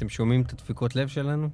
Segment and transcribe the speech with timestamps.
[0.00, 1.48] אתם שומעים את הדפיקות לב שלנו?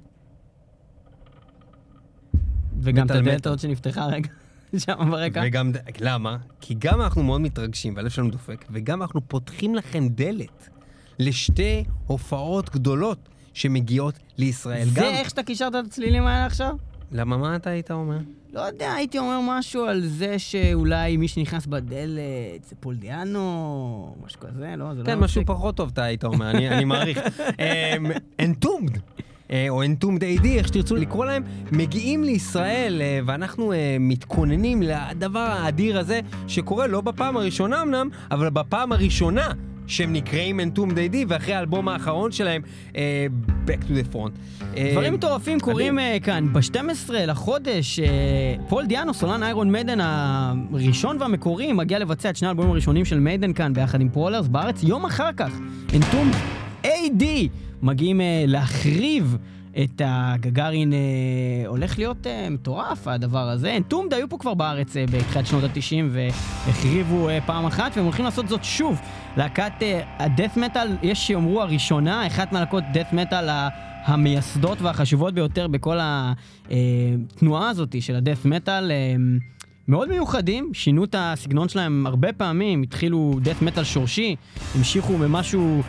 [2.79, 3.45] וגם את הדלת.
[3.45, 4.29] הזאת שנפתחה רגע,
[4.85, 5.41] שם ברקע.
[5.45, 6.37] וגם, למה?
[6.61, 10.69] כי גם אנחנו מאוד מתרגשים והלב שלנו דופק, וגם אנחנו פותחים לכם דלת
[11.19, 14.87] לשתי הופעות גדולות שמגיעות לישראל.
[14.87, 15.05] זה גם...
[15.05, 16.75] איך שאתה קישרת את הצלילים האלה עכשיו?
[17.11, 18.17] למה, מה אתה היית אומר?
[18.53, 24.73] לא יודע, הייתי אומר משהו על זה שאולי מי שנכנס בדלת זה פולדיאנו, משהו כזה,
[24.77, 24.93] לא?
[24.93, 25.23] זה לא כן, מצחיק.
[25.23, 27.19] משהו פחות טוב אתה היית אומר, אני אני מעריך.
[28.39, 28.97] Entombed.
[29.69, 35.99] או Entombed AD, איך שתרצו לקרוא להם, מגיעים לישראל, אה, ואנחנו אה, מתכוננים לדבר האדיר
[35.99, 39.51] הזה, שקורה לא בפעם הראשונה אמנם, אבל בפעם הראשונה
[39.87, 42.61] שהם נקראים Entombed AD, ואחרי האלבום האחרון שלהם,
[42.95, 43.27] אה,
[43.67, 44.31] Back to the Front.
[44.77, 46.53] אה, דברים מטורפים קורים אה, כאן.
[46.53, 48.05] ב-12 לחודש, אה,
[48.69, 53.53] פול דיאנו, סולן Iron Maiden הראשון והמקורי, מגיע לבצע את שני האלבומים הראשונים של Maiden
[53.53, 54.83] כאן ביחד עם Prowlers בארץ.
[54.83, 55.51] יום אחר כך,
[55.95, 56.31] אנטום
[56.83, 57.23] AD
[57.81, 59.37] מגיעים אה, להחריב
[59.83, 60.97] את הגגארין, אה,
[61.67, 63.77] הולך להיות אה, מטורף הדבר הזה.
[63.77, 68.25] אנטומד היו פה כבר בארץ אה, בתחילת שנות ה-90 והחריבו אה, פעם אחת, והם הולכים
[68.25, 69.01] לעשות זאת שוב.
[69.37, 69.73] להקת
[70.19, 73.49] הדף מטאל, יש שיאמרו הראשונה, אחת מהלהקות דף מטאל
[74.05, 78.91] המייסדות והחשובות ביותר בכל התנועה הזאת של הדף מטאל.
[78.91, 79.15] אה,
[79.87, 84.35] מאוד מיוחדים, שינו את הסגנון שלהם הרבה פעמים, התחילו דף מטאל שורשי,
[84.75, 85.81] המשיכו במשהו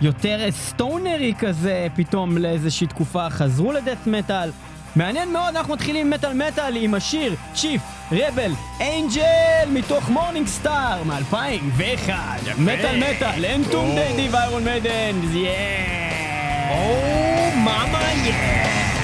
[0.00, 4.50] יותר סטונרי כזה, פתאום לאיזושהי תקופה חזרו ל death metal.
[4.96, 7.80] מעניין מאוד, אנחנו מתחילים עם מטאל מטאל עם השיר Chief
[8.12, 12.10] Rebel Angel מתוך Morning Star מ-2001.
[12.58, 16.70] מטאל מטאל, Entombed AD ו Iron Maiden, yeah!
[16.70, 18.97] או מאמה יא!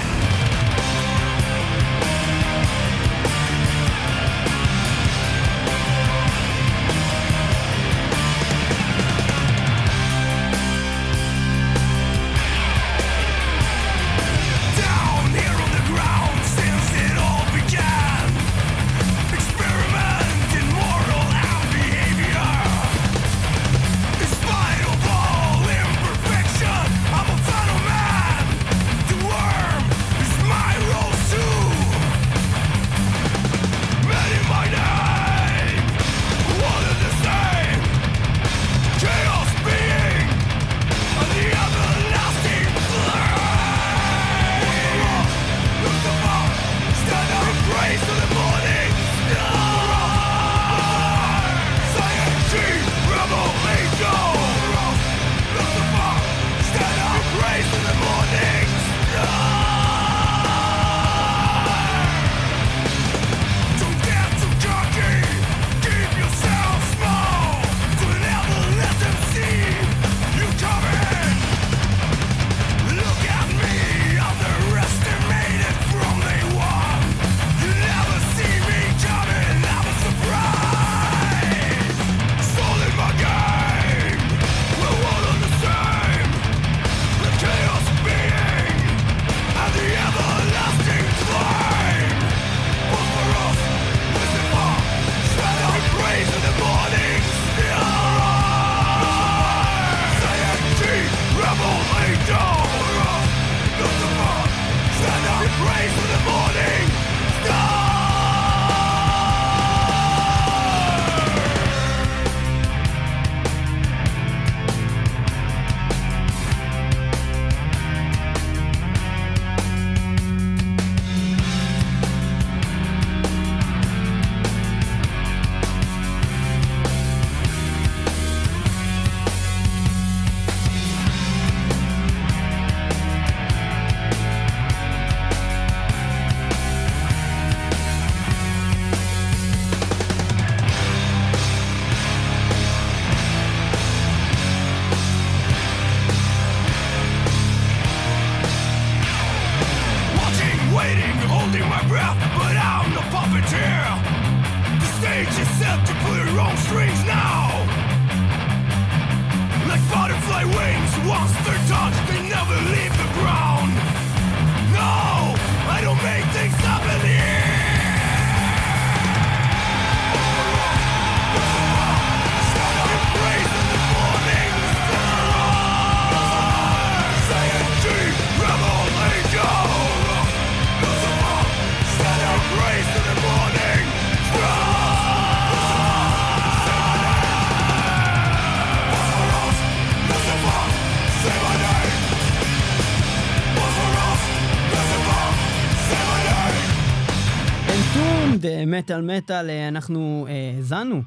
[198.84, 201.02] במטאל מטאל אה, אנחנו אה, האזנו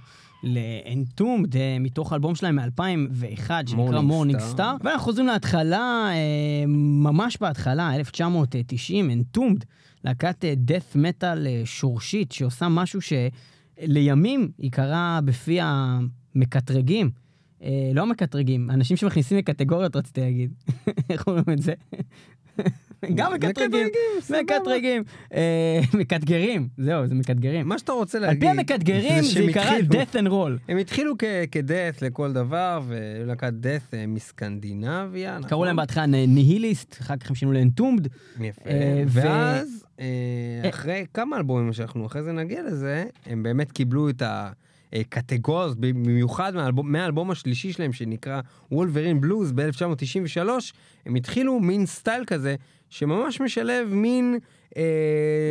[1.55, 4.39] אה, מתוך האלבום שלהם מ-2001 שנקרא Morning.
[4.39, 4.75] Star.
[4.83, 9.65] ואנחנו חוזרים להתחלה, אה, ממש בהתחלה, 1990, Entombed,
[10.03, 17.27] להקת death metal אה, שורשית שעושה משהו שלימים ייקרא בפי המקטרגים.
[17.93, 20.53] לא המקטרגים, אנשים שמכניסים לקטגוריות רציתי להגיד.
[21.09, 21.73] איך אומרים את זה?
[23.15, 23.87] גם מקטרגים.
[24.29, 25.03] מקטרגים.
[25.33, 27.67] אה, מקטגרים, זהו, זה מקטגרים.
[27.67, 30.61] מה שאתה רוצה על להגיד, פי המקטגרים זה התחילו- death and roll.
[30.69, 31.13] הם התחילו
[31.51, 35.49] כדאט לכל דבר, ולהקת דאט מסקנדינביה, נכון?
[35.49, 38.07] קראו להם בהתחלה ניהיליסט, אחר כך הם שינו לאנטומד.
[38.39, 38.61] יפה.
[38.69, 40.05] אה, ואז, אה,
[40.63, 40.69] אה.
[40.69, 44.21] אחרי כמה אלבומים שאנחנו אחרי זה נגיע לזה, הם באמת קיבלו את
[44.93, 48.41] הקטגוריות, במיוחד מהאלבום- מהאלבום השלישי שלהם, שנקרא
[48.71, 50.49] Wolverine Blues ב-1993,
[51.05, 52.55] הם התחילו מין סטייל כזה,
[52.89, 54.39] שממש משלב מין
[54.77, 54.83] אה,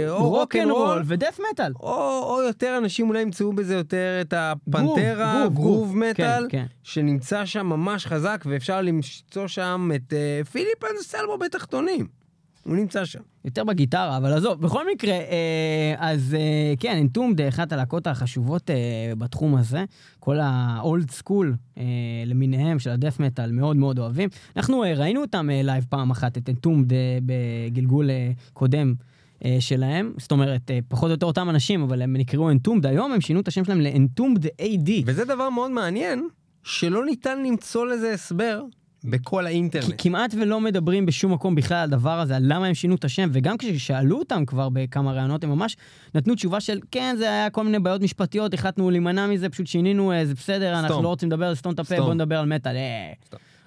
[0.08, 1.72] או rock and roll רוקנרול, ו death metal.
[1.80, 5.96] או, או יותר אנשים אולי ימצאו בזה יותר את ה Pantera, groove, groove groove.
[5.96, 6.66] metal, כן, כן.
[6.82, 12.06] שנמצא שם ממש חזק, ואפשר למצוא שם את אה, פיליפ אנסלמו בתחתונים.
[12.66, 13.20] הוא נמצא שם.
[13.44, 18.76] יותר בגיטרה, אבל עזוב, בכל מקרה, אה, אז אה, כן, Entombed, אחת הלהקות החשובות אה,
[19.18, 19.84] בתחום הזה,
[20.20, 21.82] כל ה old school אה,
[22.26, 24.28] למיניהם של ה death metal מאוד מאוד אוהבים.
[24.56, 28.94] אנחנו אה, ראינו אותם אה, live פעם אחת, את Entombed אה, בגלגול אה, קודם.
[29.44, 33.12] אה, שלהם, זאת אומרת, אה, פחות או יותר אותם אנשים, אבל הם נקראו Entombed, היום
[33.12, 34.90] הם שינו את השם שלהם ל Entombed AD.
[35.06, 36.28] וזה דבר מאוד מעניין,
[36.62, 38.62] שלא ניתן למצוא לזה הסבר
[39.06, 39.94] בכל האינטרנט.
[39.98, 43.28] כמעט ולא מדברים בשום מקום בכלל על הדבר הזה, על למה הם שינו את השם,
[43.32, 45.76] וגם כששאלו אותם כבר בכמה ראיונות, הם ממש
[46.14, 50.12] נתנו תשובה של, כן, זה היה כל מיני בעיות משפטיות, החלטנו להימנע מזה, פשוט שינינו,
[50.12, 51.02] אה, זה בסדר, אנחנו סתום.
[51.04, 52.06] לא רוצים לדבר, סתום את הפה, סתום.
[52.06, 52.76] בוא נדבר על מטאל.
[52.76, 53.12] אה.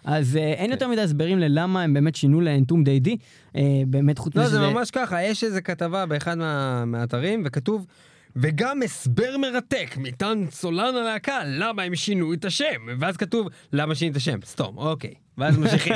[0.05, 3.17] אז אה, אין יותר מדי הסברים ללמה הם באמת שינו לאנטום די-די,
[3.55, 7.43] אה, באמת חוץ לא, מזה זה שזה- ממש ככה, יש איזה כתבה באחד מה- מהאתרים,
[7.45, 7.85] וכתוב,
[8.35, 12.87] וגם הסבר מרתק מטעם סולן הלהקה, למה הם שינו את השם.
[12.99, 14.39] ואז כתוב, למה שינו את השם?
[14.45, 15.13] סתום, אוקיי.
[15.37, 15.93] ואז ממשיכים.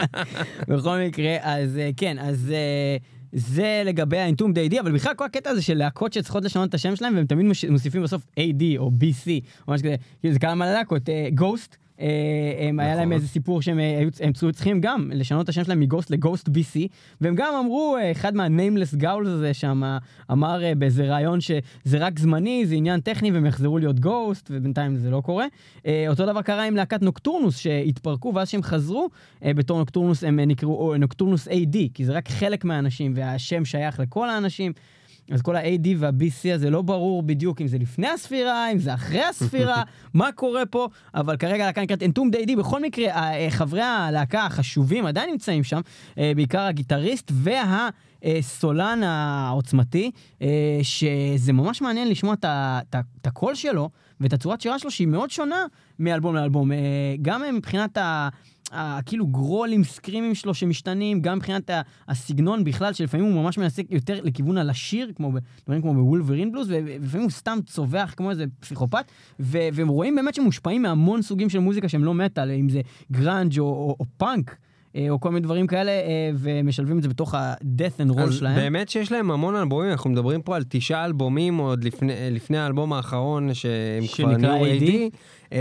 [0.68, 2.96] בכל מקרה, אז אה, כן, אז אה,
[3.32, 6.74] זה לגבי ה Entombed AD, אבל בכלל כל הקטע הזה של להקות שצריכות לשנות את
[6.74, 9.28] השם שלהם, והם תמיד מוסיפים בסוף AD או BC,
[9.68, 11.02] או משהו כזה, כאילו זה כמה להקות,
[11.34, 11.76] Ghost.
[12.68, 13.12] הם היה להם נכון.
[13.12, 16.16] איזה סיפור שהם אה, היו הם צריכים גם לשנות את השם שלהם מ Ghost ל
[16.16, 16.78] Ghost BC
[17.20, 19.98] והם גם אמרו אה, אחד מה Nameless Ghouls הזה שם אה,
[20.32, 24.96] אמר אה, באיזה ראיון שזה רק זמני זה עניין טכני והם יחזרו להיות Ghost ובינתיים
[24.96, 25.46] זה לא קורה.
[25.86, 29.08] אה, אותו דבר קרה עם להקת Nocturnus שהתפרקו ואז שהם חזרו
[29.44, 33.64] אה, בתור נוקטורנוס הם אה, נקראו או, נוקטורנוס AD כי זה רק חלק מהאנשים והשם
[33.64, 34.72] שייך לכל האנשים.
[35.30, 39.22] אז כל ה-AD וה-BC הזה לא ברור בדיוק אם זה לפני הספירה, אם זה אחרי
[39.24, 39.82] הספירה,
[40.14, 45.06] מה קורה פה, אבל כרגע הלהקה נקראת אנטום די-די, בכל מקרה, אה, חברי הלהקה החשובים
[45.06, 45.80] עדיין נמצאים שם,
[46.18, 50.10] אה, בעיקר הגיטריסט והסולן העוצמתי,
[50.42, 53.90] אה, שזה ממש מעניין לשמוע את הקול שלו
[54.20, 55.64] ואת הצורת שירה שלו שהיא מאוד שונה
[55.98, 56.70] מאלבום לאלבום,
[57.22, 58.28] גם מבחינת ה...
[58.72, 61.70] ה- כאילו גרולים, סקרימים שלו שמשתנים, גם מבחינת
[62.08, 65.32] הסגנון בכלל, שלפעמים הוא ממש מנסה יותר לכיוון על השיר, כמו
[65.66, 69.04] דברים כמו ב Wolverine Blues, ולפעמים הוא סתם צווח כמו איזה פסיכופת,
[69.40, 72.80] ו- והם רואים באמת שמושפעים מהמון סוגים של מוזיקה שהם לא מטאל, אם זה
[73.12, 74.56] גראנג' או, או, או פאנק.
[74.96, 78.56] אה, או כל מיני דברים כאלה, אה, ומשלבים את זה בתוך ה-death and roll שלהם.
[78.56, 82.92] באמת שיש להם המון אלבומים, אנחנו מדברים פה על תשעה אלבומים עוד לפני, לפני האלבום
[82.92, 84.82] האחרון שהם כבר נהיו AD.
[84.82, 85.54] AD.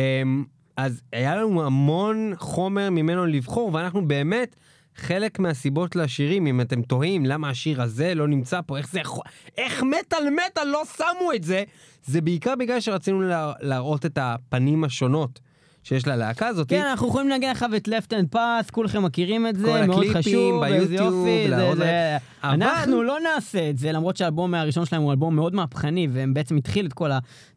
[0.77, 4.55] אז היה לנו המון חומר ממנו לבחור, ואנחנו באמת,
[4.96, 9.24] חלק מהסיבות לשירים, אם אתם תוהים למה השיר הזה לא נמצא פה, איך זה יכול...
[9.58, 11.63] איך מטאל מטאל לא שמו את זה,
[12.05, 15.39] זה בעיקר בגלל שרצינו לה, להראות את הפנים השונות
[15.86, 16.70] שיש ללהקה הזאת.
[16.70, 20.04] כן, אנחנו יכולים לנגן עכשיו את left hand pass, כולכם מכירים את זה, כל מאוד
[20.04, 22.18] הקליפים חשוב, איזה ביוטיוב, יופי, זה-.
[22.44, 26.34] אבל- אנחנו לא נעשה את זה, למרות שהאלבום הראשון שלהם הוא אלבום מאוד מהפכני, והם
[26.34, 27.10] בעצם התחיל את כל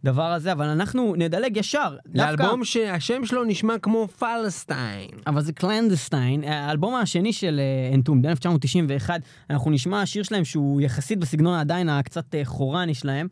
[0.05, 1.97] הדבר הזה, אבל אנחנו נדלג ישר.
[2.15, 5.09] לאלבום שהשם שלו נשמע כמו Palestine.
[5.27, 7.61] אבל זה Clandestine, האלבום השני של
[7.95, 9.11] Entombed, ב-1991,
[9.51, 13.29] אנחנו נשמע שיר שלהם שהוא יחסית בסגנון עדיין הקצת אה, חורני שלהם,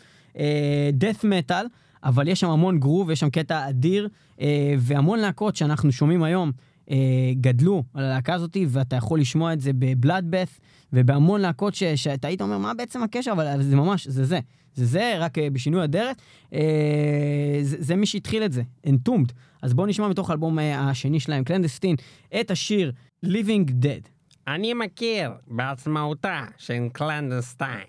[1.00, 1.64] death metal,
[2.06, 4.08] אבל יש שם המון גרוב, יש שם קטע אדיר,
[4.40, 6.52] אה, והמון להקות שאנחנו שומעים היום
[6.90, 6.96] אה,
[7.40, 10.60] גדלו על הלהקה הזאת, ואתה יכול לשמוע את זה בבלאדבeth,
[10.92, 13.32] ובהמון להקות ש- שאתה היית אומר, מה בעצם הקשר?
[13.32, 14.38] אבל זה ממש, זה זה.
[14.74, 16.22] זה זה, רק אה, בשינוי אדרת.
[16.54, 16.60] אה,
[17.62, 19.32] זה, זה מי שהתחיל את זה, Entombed.
[19.62, 21.96] אז בואו נשמע מתוך האלבום אה, השני שלהם, Clandestine,
[22.40, 22.92] את השיר
[23.26, 24.08] Living Dead.
[24.48, 27.86] אני מכיר בעצמאותה של Clandestine.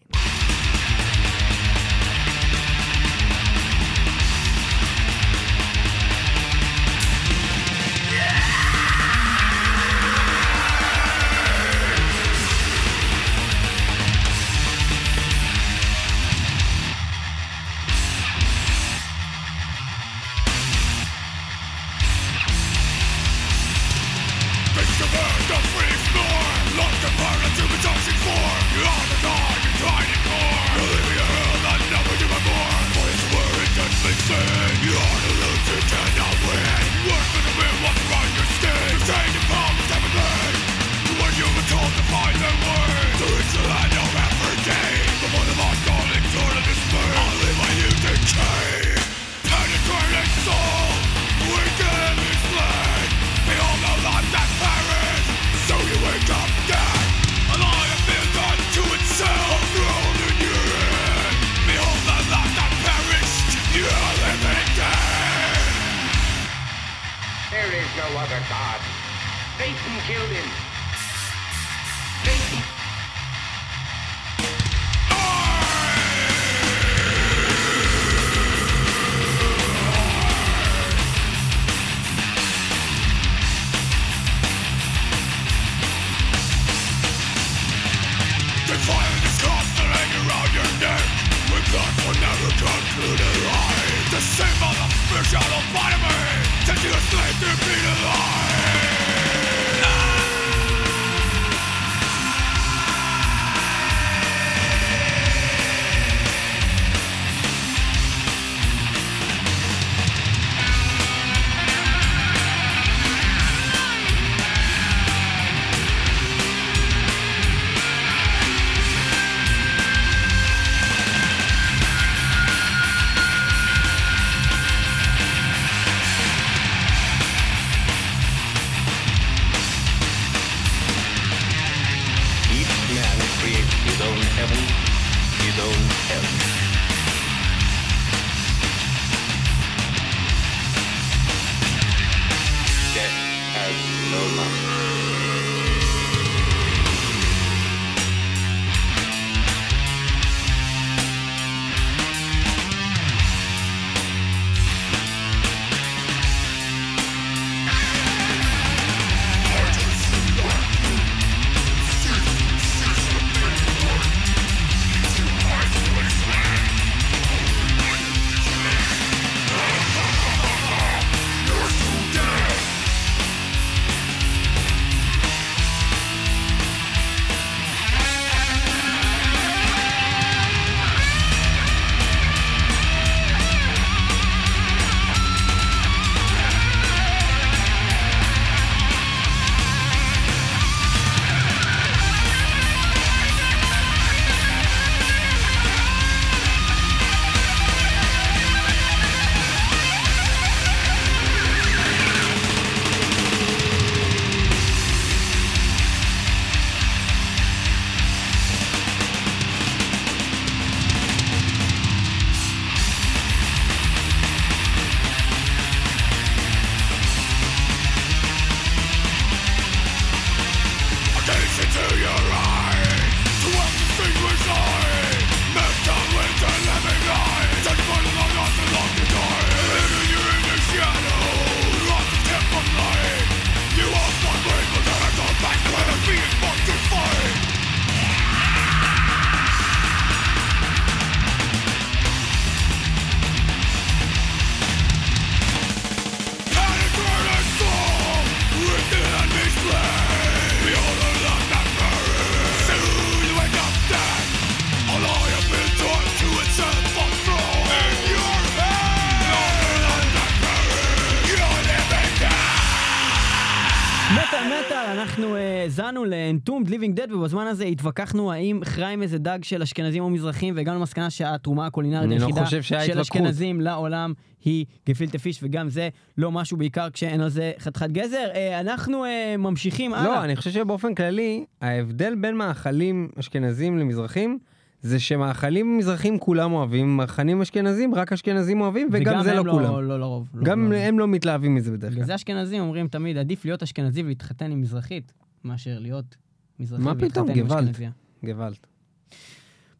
[265.17, 270.03] אנחנו אה, האזנו ל-Entombed Living Dead, ובזמן הזה התווכחנו האם חריים איזה דג של אשכנזים
[270.03, 272.99] או מזרחים, והגענו למסקנה שהתרומה הקולינרית לא היחידה שהיה של.
[272.99, 274.13] אשכנזים לעולם
[274.45, 278.27] היא גפילטה פיש, וגם זה לא משהו בעיקר כשאין על זה חתיכת גזר.
[278.35, 280.15] אה, אנחנו אה, ממשיכים הלאה.
[280.15, 284.39] לא, אני חושב שבאופן כללי, ההבדל בין מאכלים אשכנזים למזרחים,
[284.87, 289.73] זה שמאכלים מזרחים כולם אוהבים, מאכלים אשכנזים רק אשכנזים אוהבים, וגם זה הם לא כולם.
[289.73, 290.29] לא לרוב.
[290.33, 292.07] לא- גם לא- הם לא מתלהבים מזה בדרך בגלל כלל.
[292.07, 295.13] זה אשכנזים אומרים תמיד, עדיף להיות אשכנזי ולהתחתן עם מזרחית,
[295.43, 296.15] מאשר להיות
[296.59, 297.63] מזרחי מה ולהתחתן פתאום, עם גוואלד.
[297.63, 297.91] אשכנזייה.
[298.25, 298.57] גוואלד.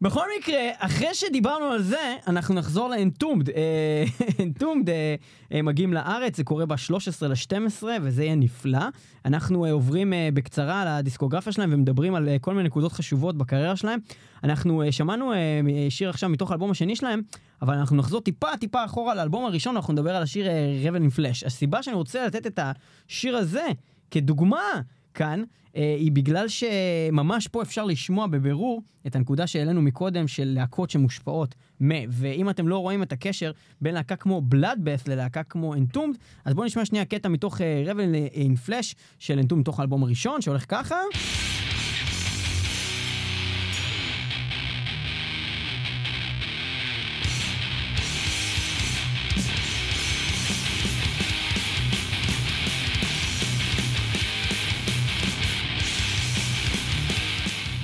[0.00, 3.50] בכל מקרה, אחרי שדיברנו על זה, אנחנו נחזור לאנטומד.
[3.50, 4.04] אה,
[4.44, 5.14] אנטומד אה,
[5.52, 8.78] אה, מגיעים לארץ, זה קורה ב-13 ל-12, וזה יהיה נפלא.
[9.24, 14.00] אנחנו עוברים בקצרה על הדיסקוגרפיה שלהם ומדברים על כל מיני נקודות חשובות בקריירה שלהם.
[14.44, 15.32] אנחנו שמענו
[15.88, 17.22] שיר עכשיו מתוך האלבום השני שלהם,
[17.62, 20.46] אבל אנחנו נחזור טיפה טיפה אחורה לאלבום הראשון, אנחנו נדבר על השיר
[20.84, 21.44] רבן עם פלאש.
[21.44, 23.66] הסיבה שאני רוצה לתת את השיר הזה
[24.10, 24.80] כדוגמה,
[25.14, 25.42] כאן,
[25.78, 31.88] היא בגלל שממש פה אפשר לשמוע בבירור את הנקודה שהעלינו מקודם של להקות שמושפעות מ...
[32.10, 36.66] ואם אתם לא רואים את הקשר בין להקה כמו בלאדבאס ללהקה כמו אנטומד, אז בואו
[36.66, 40.96] נשמע שנייה קטע מתוך רבל אין פלאש של אנטומד מתוך האלבום הראשון, שהולך ככה.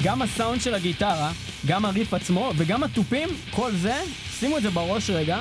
[0.04, 1.32] גם הסאונד של הגיטרה,
[1.66, 3.94] גם הריף עצמו וגם התופים, כל זה,
[4.38, 5.40] שימו את זה בראש רגע.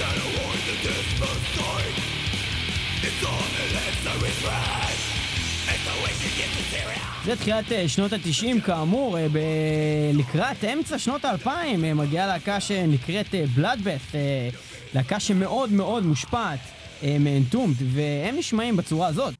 [0.00, 1.96] Can't avoid the dismal sight
[3.06, 5.09] It's on the left that we
[7.24, 9.38] זה תחילת אה, שנות ה-90 כאמור, אה, ב...
[10.14, 14.14] לקראת אמצע שנות ה-2000 אה, מגיעה להקה שנקראת בלאדבeth,
[14.94, 16.58] להקה שמאוד מאוד מושפעת
[17.02, 19.34] מאנטומד, והם נשמעים בצורה הזאת.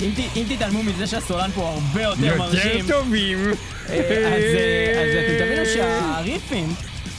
[0.00, 3.38] אם, ת, אם תתעלמו מזה שהסולן פה הרבה יותר מרשים, טובים.
[3.48, 6.68] אז, אה, אז אתם תבינו שהריפים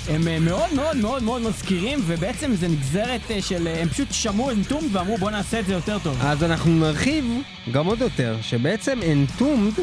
[0.10, 3.68] הם אה, מאוד מאוד מאוד מאוד מזכירים, ובעצם זה נגזרת אה, של...
[3.68, 6.18] אה, הם פשוט שמעו אנטומד ואמרו בוא נעשה את זה יותר טוב.
[6.22, 7.26] אז אנחנו נרחיב
[7.72, 9.74] גם עוד יותר, שבעצם אנטומד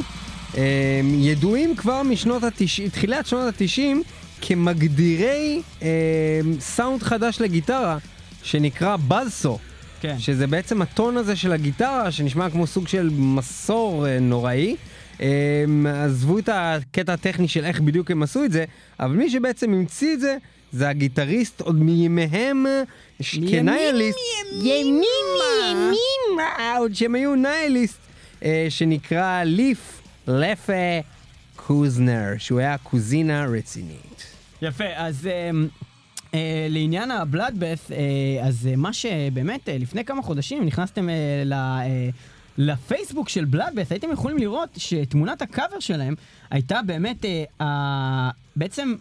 [0.56, 3.80] אה, ידועים כבר משנות ה-90, תחילת שנות ה-90,
[4.40, 5.88] כמגדירי אה,
[6.60, 7.98] סאונד חדש לגיטרה,
[8.42, 9.58] שנקרא בזסו.
[10.00, 10.18] כן.
[10.18, 14.76] שזה בעצם הטון הזה של הגיטרה, שנשמע כמו סוג של מסור נוראי.
[15.20, 15.64] אה,
[16.04, 18.64] עזבו את הקטע הטכני של איך בדיוק הם עשו את זה,
[19.00, 20.36] אבל מי שבעצם המציא את זה,
[20.72, 22.66] זה הגיטריסט עוד מימיהם
[23.48, 24.18] כניהליסט.
[24.62, 25.04] ימימה,
[25.70, 27.98] ימימה, עוד שהם היו ניהליסט,
[28.44, 30.72] אה, שנקרא ליף לפה
[31.56, 34.26] קוזנר, שהוא היה קוזינה רצינית.
[34.62, 41.08] יפה, אז אה, לעניין הבלאדבeth, אה, אז אה, מה שבאמת, אה, לפני כמה חודשים נכנסתם
[41.08, 41.52] אה, ל...
[41.52, 42.08] אה,
[42.58, 46.14] לפייסבוק של בלאדבeth, הייתם יכולים לראות שתמונת הקאבר שלהם
[46.50, 48.94] הייתה באמת אה, אה, בעצם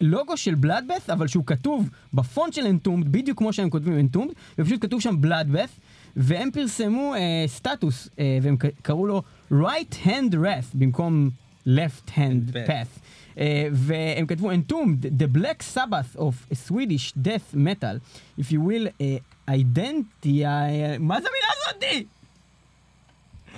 [0.00, 4.82] לוגו של בלאדבeth, אבל שהוא כתוב בפונט של אנטומד, בדיוק כמו שהם כותבים אנטומד, ופשוט
[4.82, 5.80] כתוב שם בלאדבeth,
[6.16, 11.30] והם פרסמו אה, סטטוס, אה, והם קראו לו right hand wrath במקום
[11.66, 13.00] left hand Path.
[13.38, 17.98] אה, והם כתבו entombed, the black sabbath of Swedish death metal,
[18.40, 19.16] if you will, אה,
[19.48, 20.44] identity,
[20.98, 22.06] מה זה המילה הזאתי?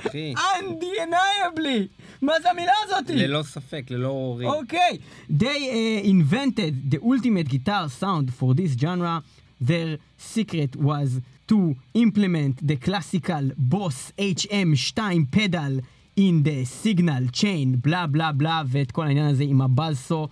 [0.07, 2.01] אחי, undeniably!
[2.23, 3.15] מה זה המילה הזאתי?
[3.17, 4.51] ללא ספק, ללא עוררין.
[4.51, 4.97] Okay,
[5.31, 9.23] they uh, invented the ultimate guitar sound for this genre.
[9.61, 15.01] Their secret was to implement the classical Boss HM2
[15.37, 15.73] pedal
[16.17, 20.29] in the signal chain, בלה בלה בלה, ואת כל העניין הזה עם הבאזסו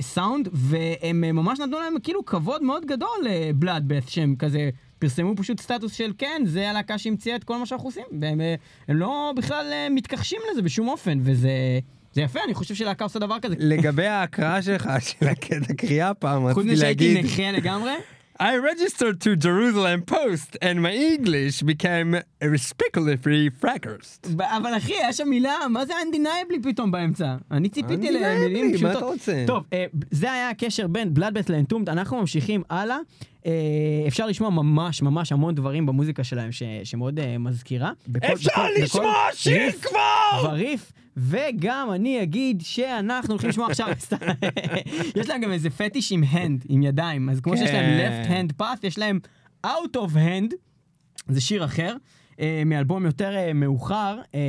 [0.00, 5.60] סאונד, והם אה, ממש נתנו להם כאילו כבוד מאוד גדול לבלאדבeth, שהם כזה פרסמו פשוט
[5.60, 8.54] סטטוס של כן, זה הלהקה שהמציאה את כל מה שאנחנו עושים, והם אה,
[8.88, 11.50] הם לא בכלל אה, מתכחשים לזה בשום אופן, וזה...
[12.12, 13.54] זה יפה, אני חושב שלהקה עושה דבר כזה.
[13.58, 17.32] לגבי ההקראה שלך, של הקטע קריאה פעם, חוץ רציתי מזה שהייתי להגיד...
[17.32, 17.92] נכה לגמרי,
[18.42, 24.28] I registered to Jerusalem Post and my English became respectfully frackersed.
[24.36, 27.36] ב- אבל אחי, היה שם מילה, מה זה undeniably פתאום באמצע?
[27.50, 28.96] אני ציפיתי למילים מה פשוטות.
[28.96, 29.44] אתה רוצה?
[29.46, 32.96] טוב, אה, זה היה הקשר בין בלאדבט לאנטומט, אנחנו ממשיכים הלאה.
[33.46, 33.52] אה,
[34.08, 37.92] אפשר לשמוע ממש ממש המון דברים במוזיקה שלהם ש- שמאוד אה, מזכירה.
[38.08, 40.48] בכל- אפשר בכל- לשמוע בכל שיר ריף כבר!
[40.50, 43.88] וריף, וגם אני אגיד שאנחנו הולכים לשמוע עכשיו,
[45.20, 48.46] יש להם גם איזה פטיש עם hand, עם ידיים, אז כמו שיש להם כן.
[48.46, 49.18] left hand path, יש להם
[49.66, 50.54] out of hand,
[51.28, 51.96] זה שיר אחר,
[52.40, 54.18] אה, מאלבום יותר אה, מאוחר.
[54.34, 54.40] אה,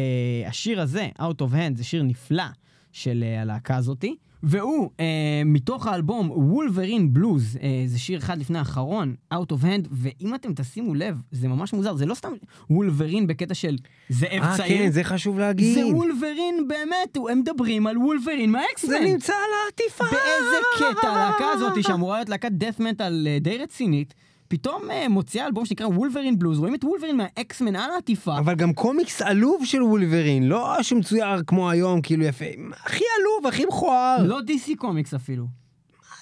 [0.48, 2.44] השיר הזה, Out of Hand, זה שיר נפלא
[2.92, 4.16] של אה, הלהקה הזאתי.
[4.44, 5.06] והוא, אה,
[5.46, 10.54] מתוך האלבום וולברין בלוז, אה, זה שיר אחד לפני האחרון, Out of Hand, ואם אתם
[10.54, 12.32] תשימו לב, זה ממש מוזר, זה לא סתם
[12.70, 13.78] וולברין בקטע של
[14.10, 14.78] זאב אה, צעיר.
[14.78, 15.76] כן, זה חשוב להגיד.
[15.76, 18.90] זה וולברין באמת, הם מדברים על וולברין מהאקסמן.
[18.90, 20.04] זה נמצא על העטיפה.
[20.04, 24.14] באיזה קטע הלהקה הזאת, שאמורה להיות להקת דף מטאל אה, די רצינית,
[24.52, 28.38] פתאום אה, מוציאה אלבום שנקרא וולברין בלוז, רואים את וולברין מהאקסמן על העטיפה.
[28.38, 32.46] אבל גם קומיקס עלוב של וולברין, לא שמצויר כמו היום, כאילו יפה.
[32.86, 34.24] הכי עלוב, הכי מכוער.
[34.24, 35.46] לא DC קומיקס אפילו.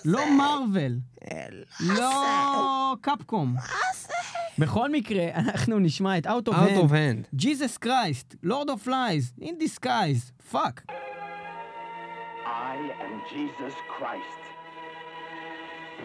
[0.06, 0.92] לא מארוול.
[1.80, 3.56] לא קפקום.
[4.60, 7.38] בכל מקרה, אנחנו נשמע את Out of Out Hand.
[7.42, 10.82] Jesus Christ, Lord of Flies, In Disguise, fuck.
[12.46, 14.42] I am Jesus Christ.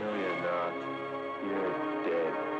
[0.01, 1.24] No, you're not.
[1.47, 2.54] You're dead.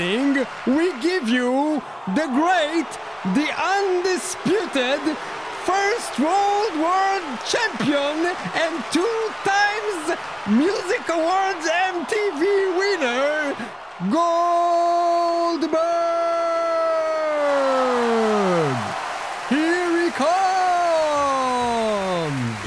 [0.00, 1.82] we give you
[2.14, 2.88] the great,
[3.34, 5.00] the undisputed
[5.68, 10.16] first World World Champion and two times
[10.48, 12.42] Music Awards MTV
[12.78, 13.54] winner,
[14.10, 15.70] Goldberg!
[19.50, 20.30] Here he comes!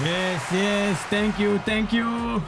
[0.06, 2.44] Yes, yes, thank you, thank you.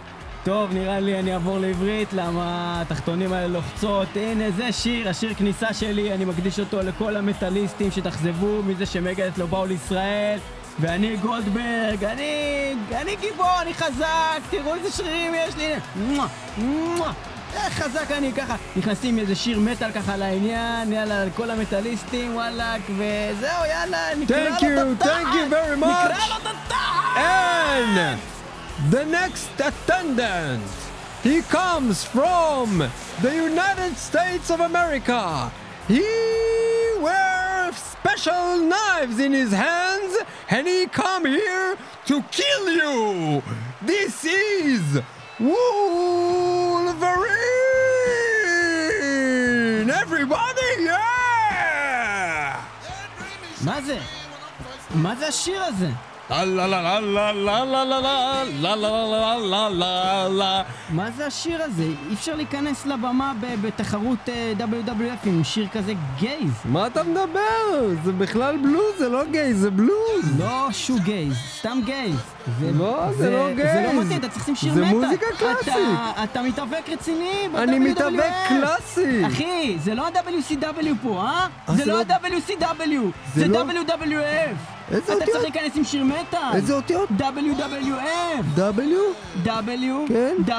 [0.46, 2.44] טוב, נראה לי אני אעבור לעברית, למה
[2.82, 4.08] התחתונים האלה לוחצות.
[4.16, 9.46] הנה, זה שיר, השיר כניסה שלי, אני מקדיש אותו לכל המטאליסטים שהתאכזבו מזה שמגלת לא
[9.46, 10.40] באו לישראל.
[10.80, 14.06] ואני גולדברג, אני, אני גיבור, אני חזק,
[14.50, 15.74] תראו איזה שרירים יש לי.
[16.58, 17.12] מואה.
[17.56, 18.56] איך חזק אני ככה.
[18.76, 24.68] נכנסים איזה שיר מטאל ככה לעניין, יאללה, לכל המטאליסטים, וואלאק, וזהו, יאללה, נקרא Thank לו
[24.68, 25.12] you, את התחת.
[25.12, 26.10] thank you very much.
[26.10, 28.35] נקרא לו את התחת!
[28.83, 30.63] And the next attendant,
[31.23, 32.79] he comes from
[33.23, 35.53] the United States of America.
[35.87, 36.03] He
[36.99, 40.17] wears special knives in his hands,
[40.49, 43.43] and he come here to kill you.
[43.83, 45.01] This is
[45.39, 47.31] Wolverine.
[49.91, 51.01] Everybody, yeah!
[53.65, 53.99] מה זה?
[54.95, 55.91] מה זה השיר הזה?
[60.90, 61.84] מה זה השיר הזה?
[61.84, 66.52] אי אפשר להיכנס לבמה בתחרות WWF עם שיר כזה gays.
[66.66, 67.96] מה אתה מדבר?
[68.04, 70.40] זה בכלל בלוז, זה לא gays, זה בלוז.
[70.40, 72.16] לא shoegaze, סתם gays.
[72.62, 73.74] לא, זה לא gays.
[73.74, 74.84] זה לא מתאים, אתה צריך לשים שיר מטאל.
[74.84, 75.74] זה מוזיקה קלאסית.
[76.24, 77.58] אתה מתאבק רציני ב-WWF.
[77.60, 79.28] אני מתאבק קלאסי.
[79.28, 81.48] אחי, זה לא ה-WCW פה, אה?
[81.76, 83.00] זה לא ה-WCW,
[83.36, 84.75] זה WWF.
[84.92, 85.30] איזה אתה אותיות?
[85.42, 86.40] צריך להיכנס עם שיר מטאל.
[86.54, 87.10] איזה אותיות?
[87.20, 88.58] WWF.
[88.60, 88.94] W?
[89.46, 90.36] W, כן.
[90.48, 90.52] W,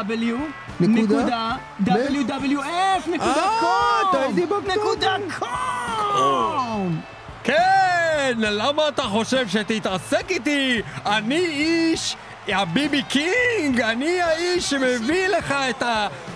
[0.81, 1.19] נקודה.
[1.19, 1.53] נקודה,
[1.85, 4.77] WWF, נקודה אה, קום, טעיתי בכתובת.
[4.77, 7.01] נקודה קום.
[7.45, 10.83] כן, למה אתה חושב שתתעסק איתי?
[11.07, 12.17] אני איש...
[12.49, 15.83] הביבי קינג, אני האיש שמביא לך את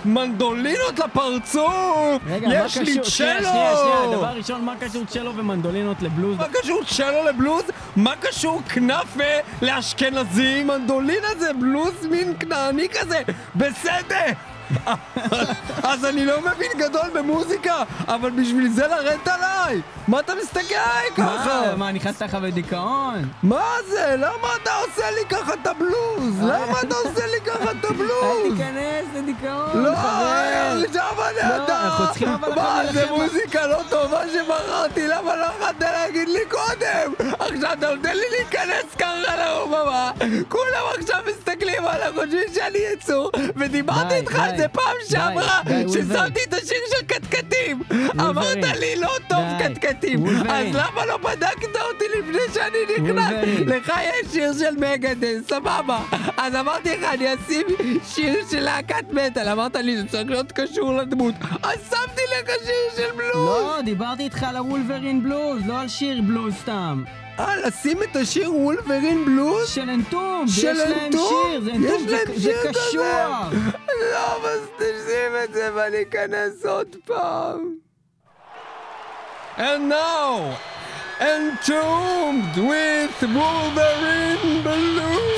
[0.05, 2.21] המנדולינות לפרצוף!
[2.27, 3.03] רגע, מה יש לי קשור?
[3.03, 3.49] שנייה, צ'לו!
[3.49, 6.37] שנייה, שנייה, דבר ראשון, מה קשור צ'לו ומנדולינות לבלוז?
[6.37, 7.63] מה קשור צ'לו לבלוז?
[7.95, 9.23] מה קשור כנאפה
[9.61, 10.63] לאשכנזי?
[10.63, 13.21] מנדולינה זה בלוז מין כנעני כזה,
[13.55, 14.25] בסדר!
[15.83, 19.81] אז אני לא מבין גדול במוזיקה, אבל בשביל זה לרדת עליי!
[20.07, 21.61] מה אתה מסתכל עליי ככה?
[21.65, 23.29] מה, מה, נכנסת לך בדיכאון?
[23.43, 24.15] מה זה?
[24.17, 26.41] למה אתה עושה לי ככה את הבלוז?
[26.41, 28.57] למה אתה עושה לי ככה את אל הבלוז?
[28.57, 30.83] תיכנס לדיכאון, לא, חבר.
[30.87, 31.70] עכשיו אני לא, אתה...
[31.91, 33.05] אנחנו צריכים אבל מה, זה.
[33.11, 37.31] מוזיקה לא טובה שבחרתי, למה לא יכולת להגיד לי קודם?
[37.39, 40.11] עכשיו אתה נותן לי להיכנס ככה לרובמה,
[40.49, 45.61] כולם עכשיו מסתכלים עליי, חושבים שאני יצור, ודיברתי די, איתך על זה פעם שעברה.
[45.87, 47.81] ששמתי את השיר של קטקטים.
[48.19, 50.25] אמרת לי לא טוב קטקטים.
[50.27, 53.33] אז למה לא בדקת אותי לפני שאני נכנס?
[53.67, 55.99] לך יש שיר של מגדס, סבבה.
[56.37, 57.65] אז אמרתי לך, אני אשים
[58.07, 59.49] שיר של להקת מטאל.
[59.49, 61.35] אמרת לי, זה צריך להיות קשור לדמות.
[61.63, 63.35] אז שמתי לך שיר של בלוז.
[63.35, 67.03] לא, דיברתי איתך על הוולברין בלוז, לא על שיר בלוז סתם.
[67.39, 69.69] אה, לשים את השיר וולברין בלוז?
[69.69, 71.45] של אנטום, של יש להם אנטום?
[71.51, 72.69] שיר, זה יש אנטום, זה- להם זה שיר כזה?
[72.79, 73.53] קשוח.
[74.13, 77.75] לא, אז תשים את זה ואני אכנס עוד פעם.
[79.57, 80.57] And now,
[81.19, 85.30] entombed with Wolverine Blues!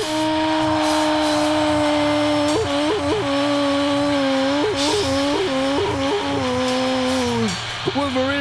[7.94, 8.33] Wolverine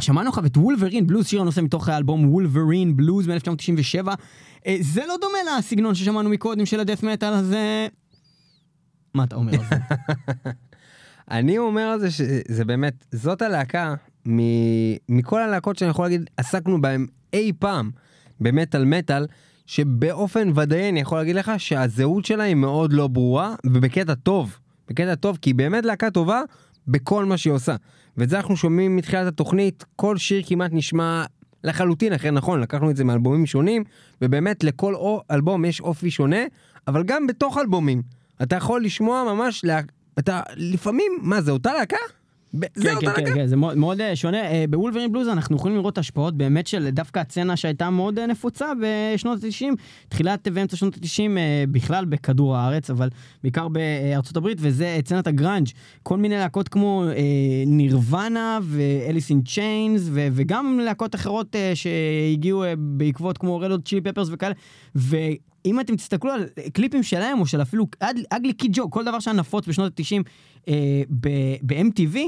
[0.00, 4.08] שמענו עכשיו את וולברין בלוז, שיר הנושא מתוך האלבום וולברין בלוז מ-1997.
[4.66, 7.86] אה, זה לא דומה לסגנון ששמענו מקודם של הדף מטאל הזה.
[9.14, 9.76] מה אתה אומר על זה?
[11.30, 13.94] אני אומר על זה שזה באמת, זאת הלהקה
[14.28, 17.90] מ- מכל הלהקות שאני יכול להגיד, עסקנו בהן אי פעם
[18.40, 19.26] במטאל מטאל,
[19.66, 24.58] שבאופן ודאי אני יכול להגיד לך שהזהות שלה היא מאוד לא ברורה, ובקטע טוב.
[24.88, 26.42] בקטע טוב, כי היא באמת להקה טובה
[26.88, 27.76] בכל מה שהיא עושה.
[28.16, 31.24] ואת זה אנחנו שומעים מתחילת התוכנית, כל שיר כמעט נשמע
[31.64, 33.84] לחלוטין אחר, נכון, לקחנו את זה מאלבומים שונים,
[34.22, 36.44] ובאמת לכל או- אלבום יש אופי שונה,
[36.88, 38.02] אבל גם בתוך אלבומים.
[38.42, 39.80] אתה יכול לשמוע ממש, לה...
[40.18, 41.96] אתה לפעמים, מה זה, אותה להקה?
[42.52, 43.34] זה כן, כן, כן?
[43.34, 44.40] כן, זה מאוד, מאוד אה, שונה.
[44.40, 48.66] אה, בוולברין בלוז אנחנו יכולים לראות השפעות באמת של דווקא הצצנה שהייתה מאוד אה, נפוצה
[48.80, 49.64] בשנות ה-90,
[50.08, 51.30] תחילת ואמצע שנות ה-90
[51.70, 53.08] בכלל בכדור הארץ, אבל
[53.42, 55.66] בעיקר בארצות הברית, וזה סצנת הגראנג'.
[56.02, 57.22] כל מיני להקות כמו אה,
[57.66, 64.28] נירוונה ואליס אין צ'יינס, וגם להקות אחרות אה, שהגיעו אה, בעקבות כמו רדוד צ'ילי פפרס
[64.30, 64.54] וכאלה.
[64.96, 65.16] ו...
[65.66, 67.86] אם אתם תסתכלו על קליפים שלהם, או של אפילו
[68.30, 70.22] אגלי קי ג'ו, כל דבר שהיה נפוץ בשנות ה-90
[70.68, 72.18] אה, ב-MTV,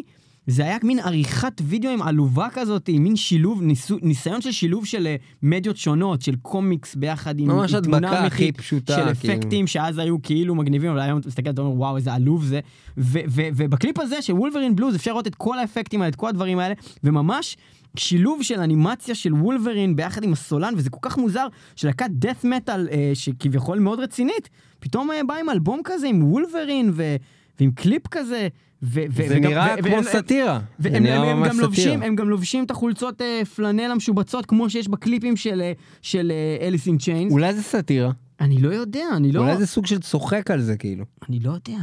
[0.46, 4.86] זה היה מין עריכת וידאו עם עלובה כזאת, עם מין שילוב, ניסו, ניסיון של שילוב
[4.86, 9.34] של אה, מדיות שונות, של קומיקס ביחד עם, עם תמונה אמיתית, פשוטה, של כאילו.
[9.34, 12.60] אפקטים שאז היו כאילו מגניבים, אבל היום אתה מסתכל ואתה אומר וואו איזה עלוב זה.
[12.98, 16.28] ו- ו- ובקליפ הזה של Wolverine Blues אפשר לראות את כל האפקטים האלה, את כל
[16.28, 17.56] הדברים האלה, וממש
[17.96, 22.90] שילוב של אנימציה של Wolverine ביחד עם הסולן, וזה כל כך מוזר, שלהקת death metal
[22.90, 24.48] אה, שכביכול מאוד רצינית,
[24.80, 27.16] פתאום אה, בא עם אלבום כזה עם Wolverine ו-
[27.60, 28.48] ועם קליפ כזה.
[28.82, 30.60] ו- ו- זה וגם- נראה ו- כמו והם- סאטירה.
[30.78, 32.02] זה והם נראה הם, גם לובשים.
[32.02, 36.86] הם גם לובשים את החולצות אה, פלנל המשובצות כמו שיש בקליפים של, אה, של Alice
[36.86, 37.32] in Chains.
[37.32, 39.40] אולי זה סאטירה, אני לא יודע, אני לא...
[39.40, 41.04] אולי זה סוג של צוחק על זה כאילו.
[41.28, 41.78] אני לא יודע.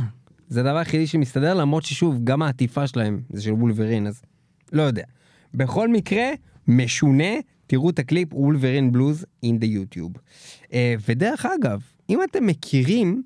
[0.50, 4.22] זה הדבר היחידי שמסתדר, למרות ששוב, גם העטיפה שלהם זה של Wolverine, אז
[4.74, 5.04] לא יודע.
[5.54, 6.26] בכל מקרה,
[6.68, 7.34] משונה,
[7.68, 10.12] תראו את הקליפ Wolverine Blues in the YouTube.
[11.08, 13.24] ודרך אגב, אם אתם מכירים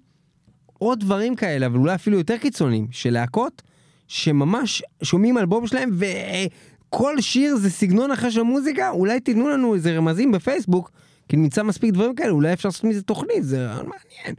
[0.73, 3.61] עוד דברים כאלה, אבל אולי אפילו יותר קיצוניים, של להקות
[4.07, 9.97] שממש שומעים אלבום שלהם וכל שיר זה סגנון אחר של מוזיקה, אולי תיתנו לנו איזה
[9.97, 10.91] רמזים בפייסבוק,
[11.29, 14.35] כי נמצא מספיק דברים כאלה, אולי אפשר לעשות מזה תוכנית, זה מעניין.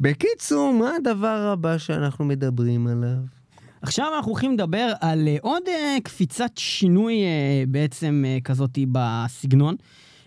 [0.00, 3.41] בקיצור, מה הדבר הבא שאנחנו מדברים עליו?
[3.82, 9.74] עכשיו אנחנו הולכים לדבר על אה, עוד אה, קפיצת שינוי אה, בעצם כזאתי בסגנון.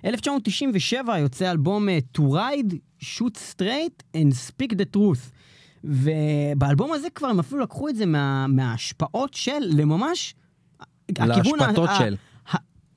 [0.06, 1.88] 1997 יוצא אלבום
[2.18, 5.32] To Ride, Shoot Straight and Speak the Truth.
[5.84, 10.36] ובאלבום הזה כבר הם אפילו לקחו את זה מה, מההשפעות של לממש...
[11.20, 12.16] להשפעות של.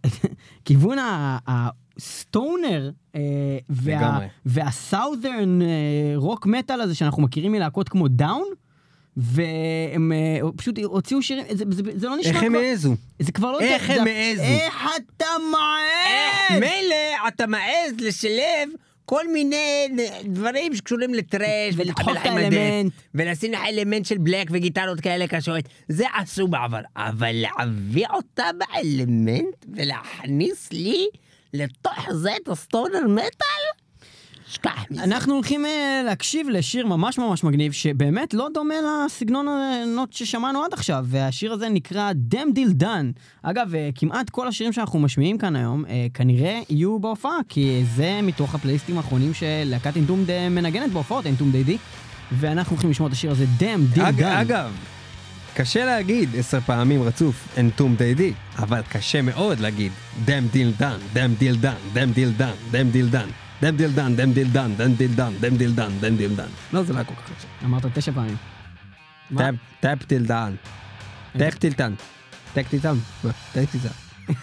[0.64, 0.98] כיוון
[1.46, 2.90] ה stoner
[3.68, 4.18] וה-.
[4.46, 5.58] וה southern
[6.16, 8.48] rock metal הזה שאנחנו מכירים מלהקות כמו Down.
[9.18, 12.94] והם אה, פשוט הוציאו שירים, זה, זה, זה לא נשמע איך הם כבר, העזו?
[13.18, 13.60] זה כבר לא...
[13.60, 14.42] איך הם העזו?
[14.42, 16.60] איך אתה מעז?
[16.60, 18.68] מילא אתה מעז לשלב
[19.04, 19.88] כל מיני
[20.24, 22.92] דברים שקשורים ל thrash ולדחוף את האלמנט.
[23.14, 29.66] ולשים לך אלמנט של black וגיטרות כאלה קשות זה עשו בעבר אבל להביא אותה באלמנט
[29.76, 31.06] ולהכניס לי
[31.54, 33.87] לתוך זה את הסטונר מטאל?
[34.90, 35.04] מזה.
[35.04, 38.74] אנחנו הולכים אה, להקשיב לשיר ממש ממש מגניב, שבאמת לא דומה
[39.06, 43.18] לסגנון הנוט ששמענו עד עכשיו, והשיר הזה נקרא Damn Deal Done.
[43.42, 48.20] אגב, אה, כמעט כל השירים שאנחנו משמיעים כאן היום, אה, כנראה יהיו בהופעה, כי זה
[48.22, 51.76] מתוך הפלייסטים האחרונים שלהקת אינטומד אה, מנגנת בהופעות, אינטומד איי די,
[52.32, 54.24] ואנחנו הולכים לשמוע את השיר הזה, Damn Deal אג- Done.
[54.42, 54.72] אגב,
[55.54, 58.22] קשה להגיד עשר פעמים רצוף Entombed AD,
[58.62, 59.92] אבל קשה מאוד להגיד
[60.26, 64.16] damn deal done, damn deal done, damn deal done, damn deal done, damn deal done,
[64.16, 66.48] damn deal done, damn deal done, damn deal done, damn deal done.
[66.72, 67.50] לא, זה לא היה כל כך חשוב.
[67.64, 68.36] אמרת תשע פעמים.
[69.80, 70.54] tough deal done.
[71.38, 71.94] tough deal done.
[72.54, 72.94] tough deal done.
[73.52, 74.34] tough deal done.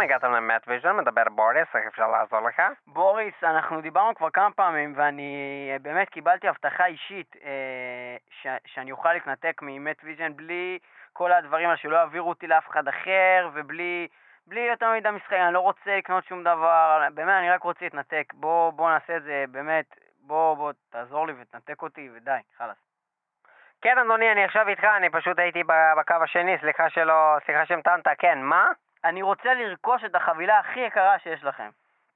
[0.00, 2.62] שלום, הגעת למט ויז'ן, מדבר בוריס, איך אפשר לעזור לך?
[2.86, 8.92] בוריס, אנחנו דיברנו כבר כמה פעמים, ואני אה, באמת קיבלתי הבטחה אישית אה, ש, שאני
[8.92, 10.78] אוכל להתנתק ממט ויז'ן בלי
[11.12, 14.08] כל הדברים האלה, שלא יעבירו אותי לאף אחד אחר, ובלי
[14.46, 18.32] בלי יותר מדי משחקים, אני לא רוצה לקנות שום דבר, באמת, אני רק רוצה להתנתק.
[18.34, 19.86] בוא, בוא נעשה את זה, באמת,
[20.20, 22.76] בוא, בוא, תעזור לי ותנתק אותי, ודי, חלאס.
[23.82, 25.62] כן, אדוני, אני עכשיו איתך, אני פשוט הייתי
[25.96, 28.70] בקו השני, סליחה שלא, סליחה שהמתנת, כן, מה?
[29.04, 31.68] אני רוצה לרכוש את החבילה הכי יקרה שיש לכם.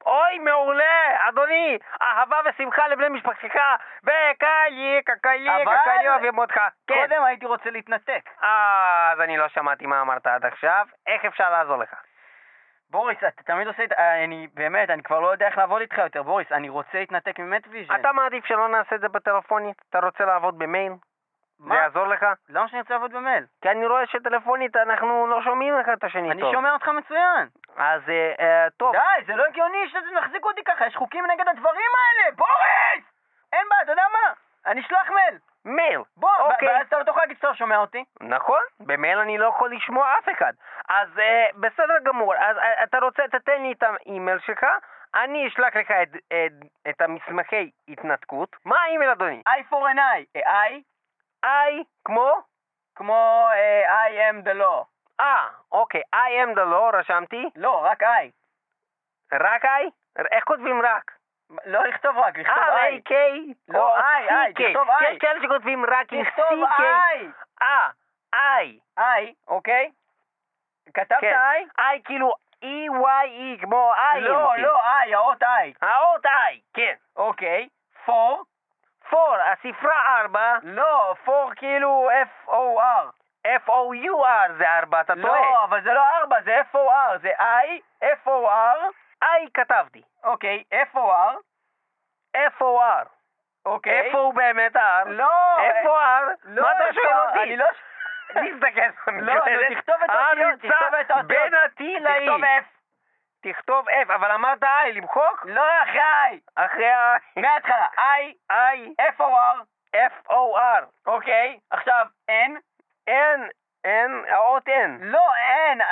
[0.06, 1.28] אוי, מעולה!
[1.28, 3.58] אדוני, אהבה ושמחה לבני משפחתך,
[4.02, 6.60] וקאלי, קקאלי, אבל- קקאלי אוהבים אותך.
[6.86, 6.94] כן.
[6.94, 8.28] קודם הייתי רוצה להתנתק.
[8.42, 10.86] אה, אז אני לא שמעתי מה אמרת עד עכשיו.
[11.06, 11.94] איך אפשר לעזור לך?
[12.90, 13.92] בוריס, אתה תמיד עושה את...
[13.92, 16.22] אני באמת, אני כבר לא יודע איך לעבוד איתך יותר.
[16.22, 17.94] בוריס, אני רוצה להתנתק ממט ויז'ן.
[18.00, 19.76] אתה מעדיף שלא נעשה את זה בטלפונית?
[19.90, 20.92] אתה רוצה לעבוד במייל?
[21.58, 21.74] זה מה?
[21.74, 22.26] יעזור לך?
[22.48, 23.44] למה שאני רוצה לעבוד במייל?
[23.62, 26.52] כי אני רואה שטלפונית אנחנו לא שומעים אחד את השני אני טוב.
[26.52, 27.48] שומע אותך מצוין.
[27.76, 28.92] אז אה, אה, טוב.
[28.92, 32.36] די, זה לא הגיוני שתחזיקו אותי ככה, יש חוקים נגד הדברים האלה!
[32.36, 33.04] בוריס!
[33.52, 34.32] אין בעיה, אתה יודע מה?
[34.66, 35.38] אני אשלח מייל.
[35.64, 36.00] מייל.
[36.16, 36.68] בוא, אוקיי.
[36.68, 38.04] ואז אתה לא תוכל להגיד שאתה לא שומע אותי.
[38.20, 40.52] נכון, במייל אני לא יכול לשמוע אף אחד.
[40.88, 44.66] אז אה, בסדר גמור, אז אה, אתה רוצה, תתן לי את האימייל שלך,
[45.14, 46.52] אני אשלח לך את, את,
[46.88, 48.56] את המסמכי התנתקות.
[48.64, 49.42] מה האימייל אדוני?
[49.48, 50.38] I for an I.
[50.46, 50.82] I,
[51.44, 52.40] I כמו?
[52.94, 54.84] כמו אה, I am the law.
[55.20, 57.50] אה, אוקיי, I am the law, רשמתי.
[57.56, 58.30] לא, רק I.
[59.32, 59.90] רק I?
[60.32, 61.12] איך כותבים רק?
[61.64, 62.92] לא לכתוב רק, לכתוב אה, I.
[62.92, 63.12] A-K?
[63.68, 64.52] לא, או I, I.
[64.52, 65.04] תכתוב I.
[65.10, 66.80] יש כאלה שכותבים רק עם תכתוב CK.
[66.80, 67.26] I.
[67.62, 67.90] אה,
[68.34, 68.98] I.
[69.00, 69.90] I, אוקיי?
[70.94, 71.36] כתבת כן.
[71.36, 71.80] I?
[71.80, 74.18] I כאילו E-Y-E, כמו I.
[74.18, 75.72] לא, לא, I, האות I.
[75.82, 76.94] האות I, כן.
[77.16, 77.68] אוקיי.
[78.06, 78.53] for?
[79.10, 83.10] פור, הספרה 4, לא, for כאילו F-O-R.
[83.46, 85.40] F-O-U-R זה 4, אתה טועה.
[85.40, 87.18] לא, אבל זה לא 4, זה F-O-R.
[87.18, 88.78] זה I, F-O-R.
[89.24, 90.02] I כתבתי.
[90.24, 91.36] אוקיי, F-O-R.
[92.36, 93.08] F-O-R.
[93.66, 94.00] אוקיי.
[94.00, 95.06] איפה הוא באמת R?
[95.06, 95.30] לא.
[95.60, 96.22] איפה R?
[96.44, 97.28] לא, מה אתה איפה שואל R?
[97.28, 97.42] אותי?
[97.42, 97.66] אני לא...
[98.34, 99.40] להסתכל לא, נו,
[99.74, 101.26] תכתוב את האותיות, תכתוב את האותיות.
[101.26, 102.20] בין ה-T ל-E.
[102.20, 102.73] תכתוב F.
[103.52, 105.44] תכתוב F, אבל אמרת I, למחוק?
[105.44, 106.38] לא, אחרי I.
[106.54, 107.16] אחרי ה...
[107.36, 107.86] מההתחלה.
[107.96, 109.64] I, I, F-O-R.
[109.96, 110.84] F-O-R.
[111.06, 111.58] אוקיי.
[111.70, 112.52] עכשיו, N.
[113.10, 113.40] N,
[113.86, 114.90] N, האות N.
[115.00, 115.26] לא,
[115.72, 115.82] N.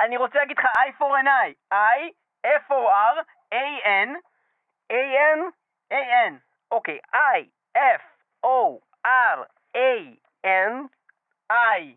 [0.00, 1.74] אני רוצה להגיד לך I for an I.
[1.74, 2.12] I,
[2.46, 3.16] F-O-R,
[3.54, 4.08] A-N,
[4.92, 5.40] A-N?
[5.92, 6.32] A-N.
[6.70, 7.44] אוקיי, I,
[7.78, 9.38] F-O-R,
[9.76, 10.72] A-N.
[11.52, 11.96] I.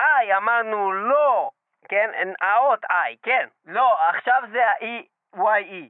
[0.00, 1.50] I אמרנו לא,
[1.88, 2.10] כן?
[2.40, 3.48] האות I, כן.
[3.66, 5.88] לא, עכשיו זה ה-E-Y-E.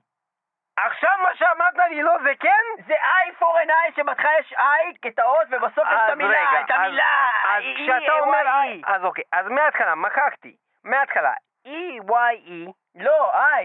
[0.86, 2.82] עכשיו מה שאמרת לי לא זה כן?
[2.86, 6.70] זה I for an I, שבהתחלה יש I כטעות ובסוף יש את המילה, רגע, את
[6.70, 7.30] המילה.
[7.44, 10.56] אז, אז כשאתה אומר I, אז אוקיי, אז מההתחלה, מחקתי.
[10.84, 11.32] מההתחלה,
[11.66, 12.70] E-Y-E.
[12.94, 13.64] לא, I.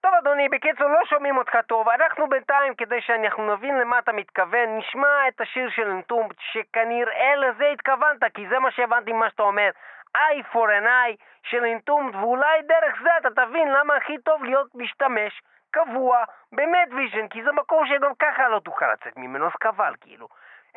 [0.00, 4.78] טוב אדוני, בקיצור לא שומעים אותך טוב, אנחנו בינתיים כדי שאנחנו נבין למה אתה מתכוון,
[4.78, 9.70] נשמע את השיר של Entombed, שכנראה לזה התכוונת, כי זה מה שהבנתי ממה שאתה אומר.
[10.16, 14.74] I for an Eye של Entombed, ואולי דרך זה אתה תבין למה הכי טוב להיות
[14.74, 19.94] משתמש קבוע במט ויז'ן, כי זה מקום שגם ככה לא תוכל לצאת ממנו, אז חבל
[20.00, 20.28] כאילו.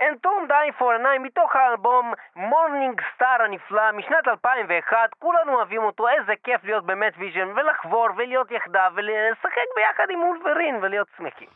[0.02, 6.86] Entombed, Eye מתוך האלבום Morning Star הנפלא משנת 2001, כולנו אוהבים אותו, איזה כיף להיות
[6.86, 11.48] במט ויז'ן ולחבור ולהיות יחדיו ולשחק ביחד עם אולברין ולהיות שמחים.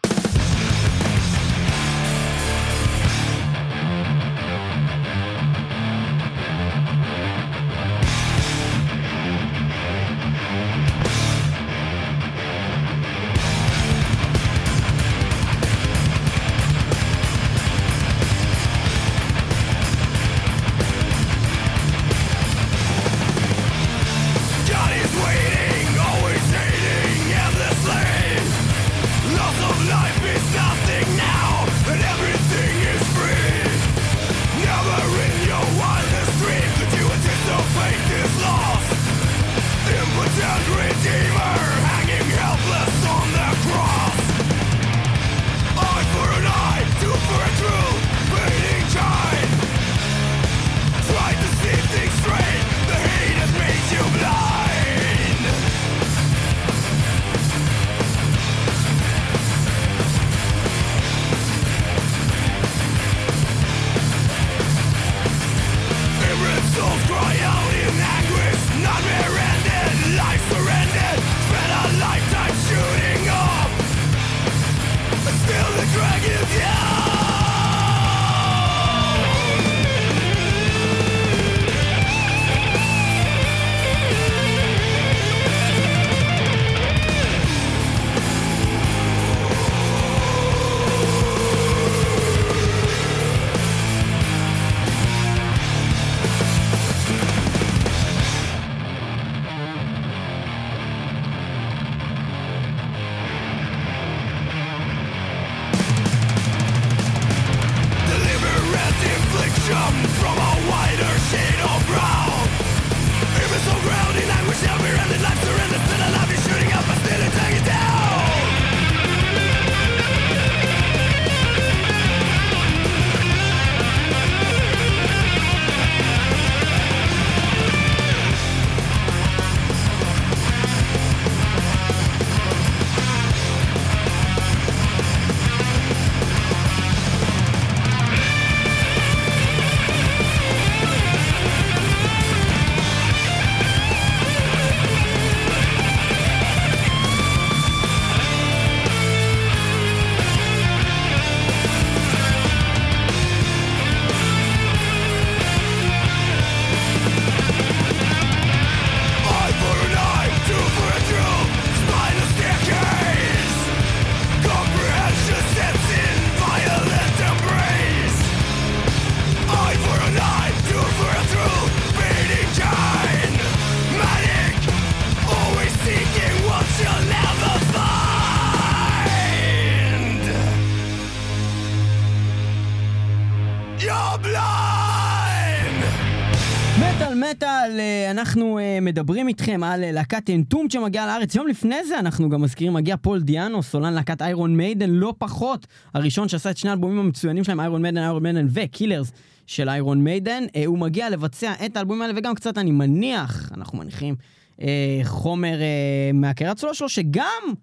[188.90, 191.36] מדברים איתכם על אה, להקת Entombed שמגיעה לארץ.
[191.36, 195.68] יום לפני זה אנחנו גם מזכירים, מגיע פול דיאנו, סולן להקת איירון מיידן, לא פחות.
[195.94, 199.12] הראשון שעשה את שני האלבומים המצוינים שלהם, איירון מיידן, איירון מיידן ו Killers
[199.48, 200.44] של איירון מיידן.
[200.56, 204.16] אה, הוא מגיע לבצע את האלבומים האלה וגם קצת, אני מניח, אנחנו מניחים,
[204.62, 207.54] אה, חומר אה, מהקריירה סולו שלו, שגם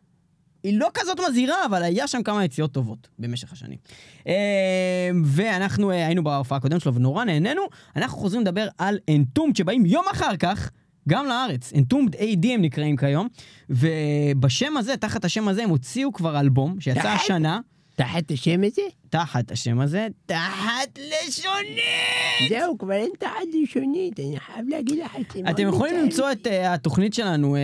[0.63, 3.79] היא לא כזאת מזהירה, אבל היה שם כמה יציאות טובות במשך השנים.
[4.27, 7.63] אה, ואנחנו היינו בהופעה הקודמת שלו ונורא נהנינו.
[7.97, 10.71] אנחנו חוזרים לדבר על אנטומד שבאים יום אחר כך.
[11.09, 13.29] גם לארץ, אנטומד AD הם נקראים כיום,
[13.71, 17.21] ובשם הזה, תחת השם הזה, הם הוציאו כבר אלבום שיצא תחת?
[17.21, 17.61] השנה,
[17.95, 18.83] תחת השם הזה?
[19.11, 22.49] תחת השם הזה, תחת לשונית!
[22.49, 23.33] זהו, כבר אין תחת
[23.63, 25.51] לשונית, אני חייב להגיד לך את זה.
[25.51, 26.33] אתם יכולים למצוא.
[26.33, 27.61] את אה, התוכנית שלנו, אה,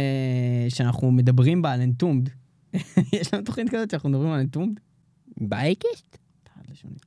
[0.69, 2.29] שאנחנו מדברים בה על אנטומד.
[3.13, 4.75] יש לנו תוכנית כזאת שאנחנו מדברים על אנטומד?
[5.37, 6.22] בייקסט?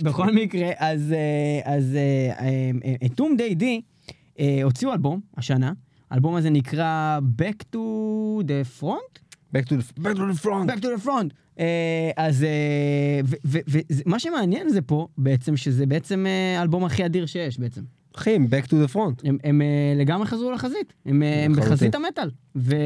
[0.02, 1.14] בכל מקרה, אז,
[3.06, 3.80] אטום די די
[4.62, 5.72] הוציאו אלבום השנה,
[6.10, 7.78] האלבום הזה נקרא Back to
[8.42, 9.18] the Front?
[9.56, 10.66] Back to the back to the front.
[10.70, 11.34] Back to the Front.
[11.58, 12.46] אה, אז
[14.06, 17.80] מה שמעניין זה פה בעצם, שזה בעצם אה, האלבום הכי אדיר שיש בעצם.
[18.16, 19.28] אחי, back to the front.
[19.28, 21.52] הם, הם אה, לגמרי חזרו לחזית, הם, אה, הם.
[21.56, 22.30] בחזית המטאל.
[22.56, 22.76] ו...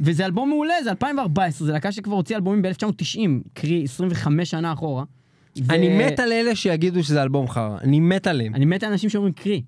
[0.00, 3.18] וזה אלבום מעולה, זה 2014, זה להקה שכבר הוציאה אלבומים ב-1990,
[3.54, 5.04] קרי 25 שנה אחורה.
[5.62, 7.78] ו- אני מת על אלה שיגידו שזה אלבום חרא.
[7.80, 8.54] אני מת עליהם.
[8.54, 9.62] אני מת על אנשים שאומרים קרי.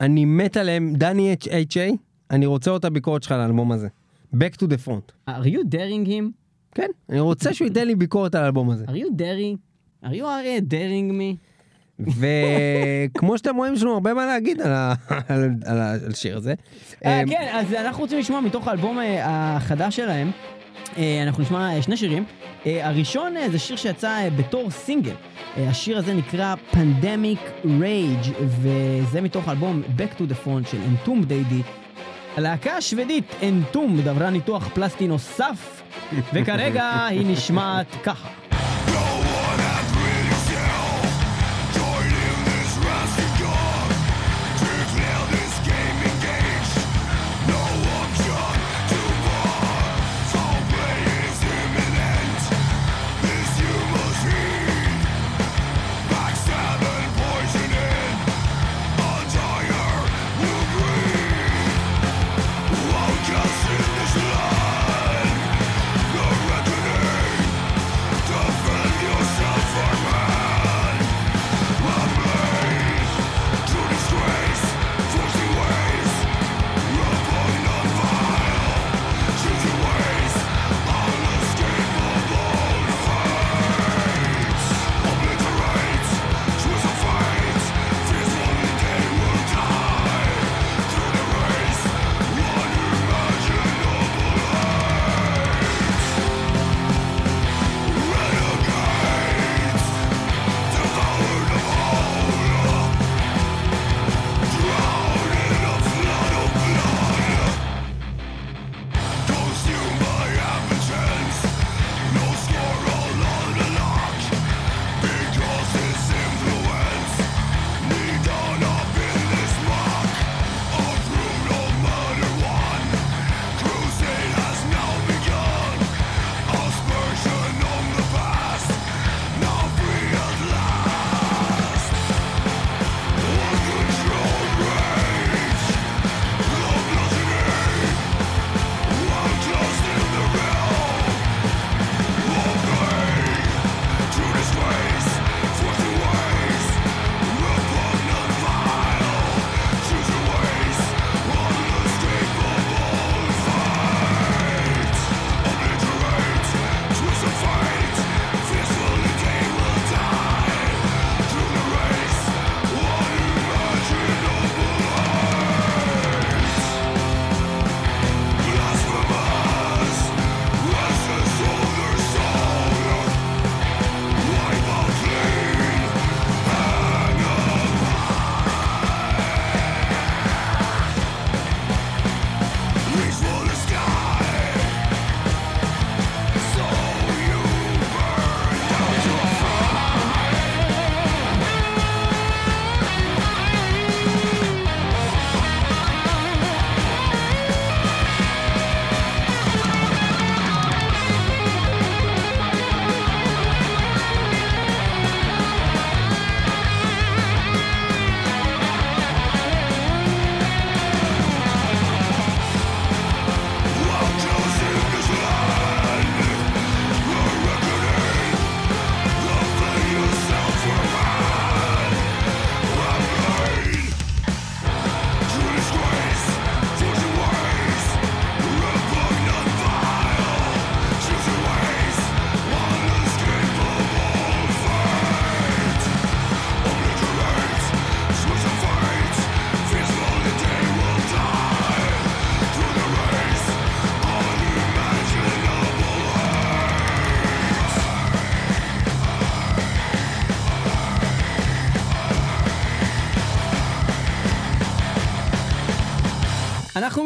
[0.00, 0.94] אני מת עליהם.
[0.96, 1.94] דני H.A.
[2.30, 3.88] אני רוצה אותה ביקורת שלך על האלבום הזה.
[4.34, 5.30] Back to the front.
[5.30, 6.30] are you daring him?
[6.74, 8.84] כן, אני רוצה שהוא ייתן לי ביקורת על האלבום הזה.
[8.84, 9.56] are you daring?
[10.04, 11.36] are you are daring me?
[12.00, 14.94] וכמו שאתם רואים, יש לנו הרבה מה להגיד על ה-
[15.28, 16.54] על על על השיר הזה.
[17.04, 19.16] אה, אמ, כן, אז אנחנו רוצים לשמוע מתוך האלבום אה,
[19.56, 20.30] החדש שלהם.
[20.96, 22.24] אה, אנחנו נשמע שני שירים.
[22.66, 25.14] הראשון זה שיר שיצא בתור סינגל.
[25.56, 31.62] השיר הזה נקרא Pandemic Rage, וזה מתוך האלבום Back to the Front של אנטום דיידי.
[32.36, 35.82] הלהקה השוודית אנטום עברה ניתוח פלסטי נוסף,
[36.32, 38.28] וכרגע היא נשמעת ככה.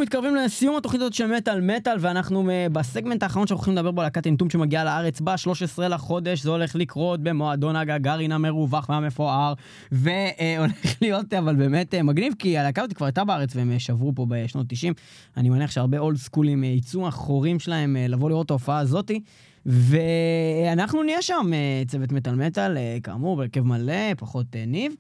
[0.09, 4.01] מתקרבים לסיום התוכנית הזאת של מטאל מטאל, ואנחנו אה, בסגמנט האחרון שאנחנו הולכים לדבר בו
[4.01, 9.55] על להקת אינטום שמגיעה לארץ ב-13 לחודש, זה הולך לקרות במועדון הגגארין המרווח והמפואר,
[9.93, 14.13] והולך להיות אבל באמת אה, מגניב, כי הלהקה הזאת כבר הייתה בארץ והם אה, שברו
[14.15, 14.95] פה בשנות 90.
[15.37, 19.21] אני מניח שהרבה אולד סקולים יצאו מהחורים שלהם לבוא לראות את ההופעה הזאתי.
[19.67, 21.51] ואנחנו נהיה שם,
[21.87, 24.93] צוות מטאל מטאל, כאמור, בהרכב מלא, פחות ניב.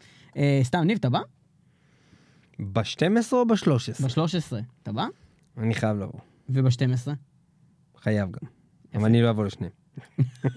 [0.62, 1.20] סתם, ניב, אתה בא?
[2.60, 2.92] ב-12
[3.32, 3.66] או ב-13?
[4.02, 5.06] ב-13, אתה בא?
[5.58, 6.20] אני חייב לבוא.
[6.48, 7.08] וב-12?
[8.02, 8.48] חייב גם.
[8.94, 9.72] אבל אני לא אבוא לשניהם.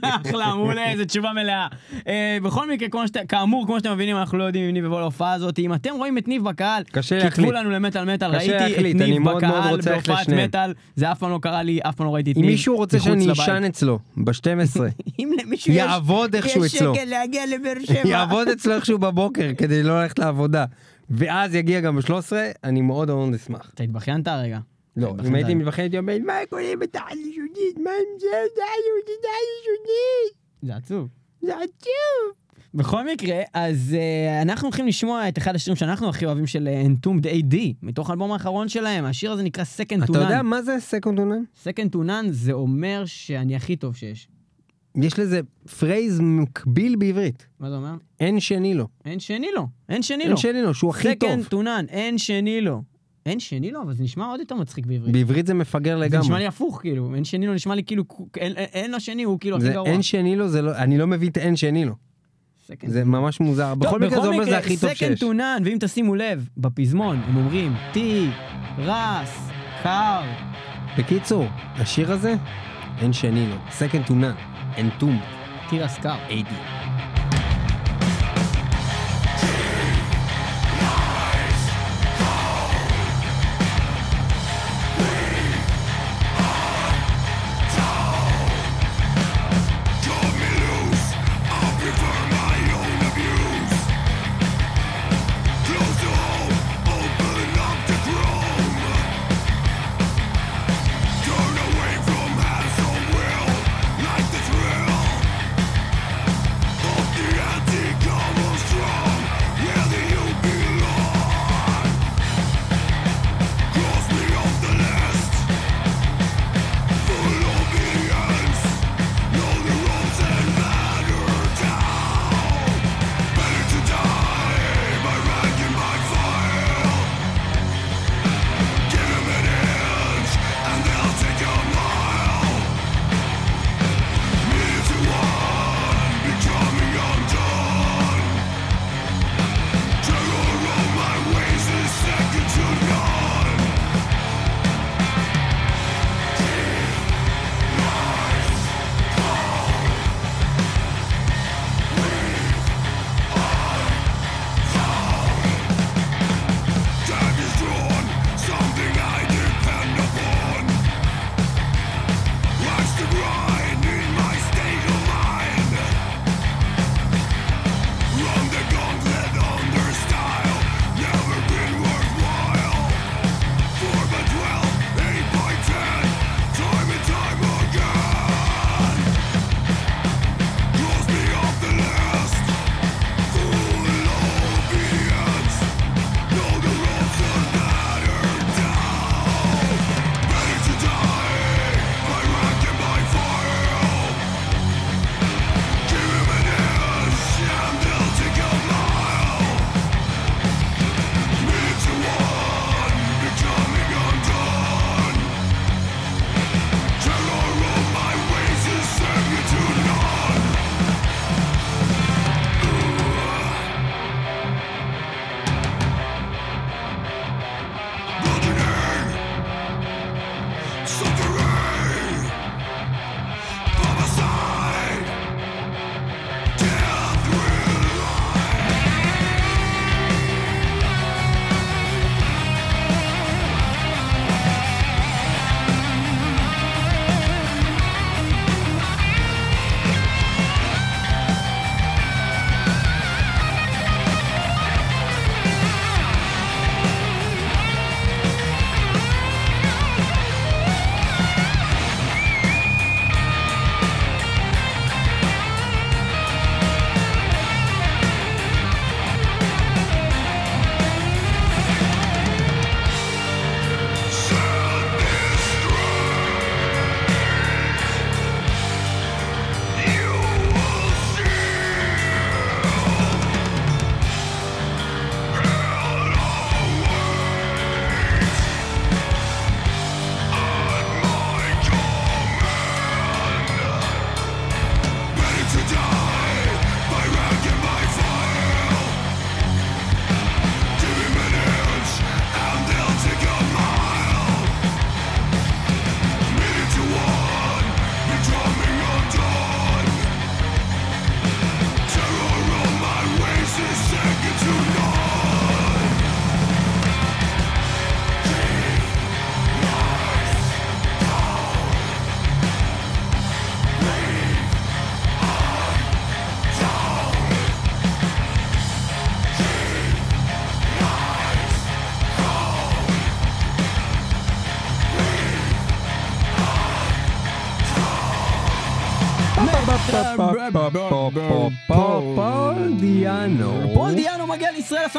[0.01, 1.67] אחלה, מעולה, איזה תשובה מלאה.
[2.07, 5.33] אה, בכל מקרה, כמו כאמור, כמו שאתם מבינים, אנחנו לא יודעים אם ניב יבוא להופעה
[5.33, 5.59] הזאת.
[5.59, 7.49] אם אתם רואים את ניב בקהל, קשה כתבו להחליט.
[7.53, 8.55] לנו למטאל מטאל, ראיתי
[8.91, 10.29] את ניב בקהל בהופעת.
[10.29, 12.75] מטאל, זה אף פעם לא קרה לי, אף פעם לא ראיתי את אם ניב מישהו
[12.77, 13.31] רוצה שאני.
[13.31, 14.79] אשן אצלו, ב-12,
[15.19, 16.93] אם למישהו יש- יעבוד איכשהו אצלו.
[18.05, 20.65] יעבוד אצלו איכשהו בבוקר כדי לא ללכת לעבודה,
[21.11, 22.31] ואז יגיע גם ב-13,
[22.63, 23.71] אני מאוד מאוד אשמח.
[23.73, 24.59] אתה התבכיינת הרגע.
[24.97, 25.55] לא, אם הייתי.
[25.55, 27.77] מתבכיין הייתי אומר, מה קורה בתחל ישונית?
[27.83, 28.27] מה עם זה?
[28.55, 30.33] זה היהודית הישונית.
[30.61, 31.07] זה עצוב.
[31.41, 32.41] זה עצוב.
[32.73, 36.83] בכל מקרה, אז uh, אנחנו הולכים לשמוע את אחד השירים שאנחנו הכי אוהבים של אה,
[36.85, 40.43] Entombed AD, מתוך האלבום האחרון שלהם, השיר הזה נקרא Second to אתה יודע None.
[40.43, 41.43] מה זה Second to None?
[41.63, 44.27] Second to None זה אומר שאני הכי טוב שיש.
[44.95, 45.39] יש לזה
[45.79, 47.47] phrase מקביל בעברית.
[47.59, 47.93] מה זה אומר?
[48.19, 48.87] אין שני לו.
[49.05, 50.29] אין שני לו, אין שני לו.
[50.29, 51.29] אין שני לו, שהוא הכי טוב.
[51.29, 52.81] Second to None, אין שני לו.
[53.25, 55.13] אין שני לו, אבל זה נשמע עוד יותר מצחיק בעברית.
[55.13, 56.39] בעברית זה מפגר זה נשמע לגמרי.
[56.39, 58.03] לי הפוך, כאילו, אין שני לו נשמע לי כאילו,
[58.37, 59.89] אין- אין אין לו שני, הוא כאילו הכי גרוע.
[59.89, 61.95] אין שני לו, זה לא, אני לא מבין את אין שני לו.
[62.67, 63.75] Second זה ממש מוזר.
[63.75, 65.23] בכל מקרה זה אומר זה הכי טוב Second שיש.
[65.23, 68.27] to None, ואם תשימו לב, בפזמון הם אומרים טי,
[68.77, 69.37] רס,
[69.83, 70.21] קר.
[70.97, 72.35] בקיצור, השיר הזה,
[73.01, 73.55] אין שני לו.
[73.79, 74.11] Second to
[74.71, 74.77] none.
[74.77, 75.21] אין תום.
[75.69, 76.15] תירס קר.
[76.29, 76.80] AD.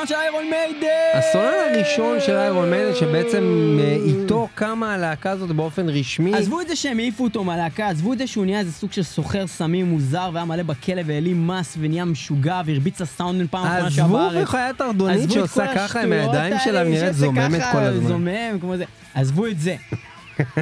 [0.03, 0.87] הסולן של איירון מיידן!
[1.15, 6.35] הסולן הראשון של איירון מיידן שבעצם אה, איתו קמה הלהקה הזאת באופן רשמי.
[6.35, 9.03] עזבו את זה שהם העיפו אותו מהלהקה, עזבו את זה שהוא נהיה איזה סוג של
[9.03, 14.05] סוחר סמים מוזר והיה מלא בכלא והעלים מס ונהיה משוגע והרביץ לסאונדמן פעם אחרונה שהיה
[14.07, 14.19] עזבו
[15.09, 18.09] עזבו את שעושה ככה עם הידיים שלה שעושה זוממת כל הזמן.
[18.09, 18.85] זומם, כמו זה.
[19.15, 19.77] עזבו את זה.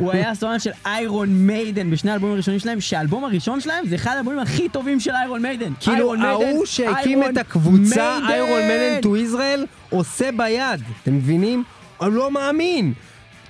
[0.01, 4.15] הוא היה הסולן של איירון מיידן בשני האלבומים הראשונים שלהם, שהאלבום הראשון שלהם זה אחד
[4.17, 5.73] האלבומים הכי טובים של איירון מיידן.
[5.81, 8.19] כאילו, ההוא שהקים את הקבוצה.
[8.29, 11.65] איירון מיידן to ישראל עושה ביד, אתם מבינים?
[12.03, 12.93] אני לא מאמין.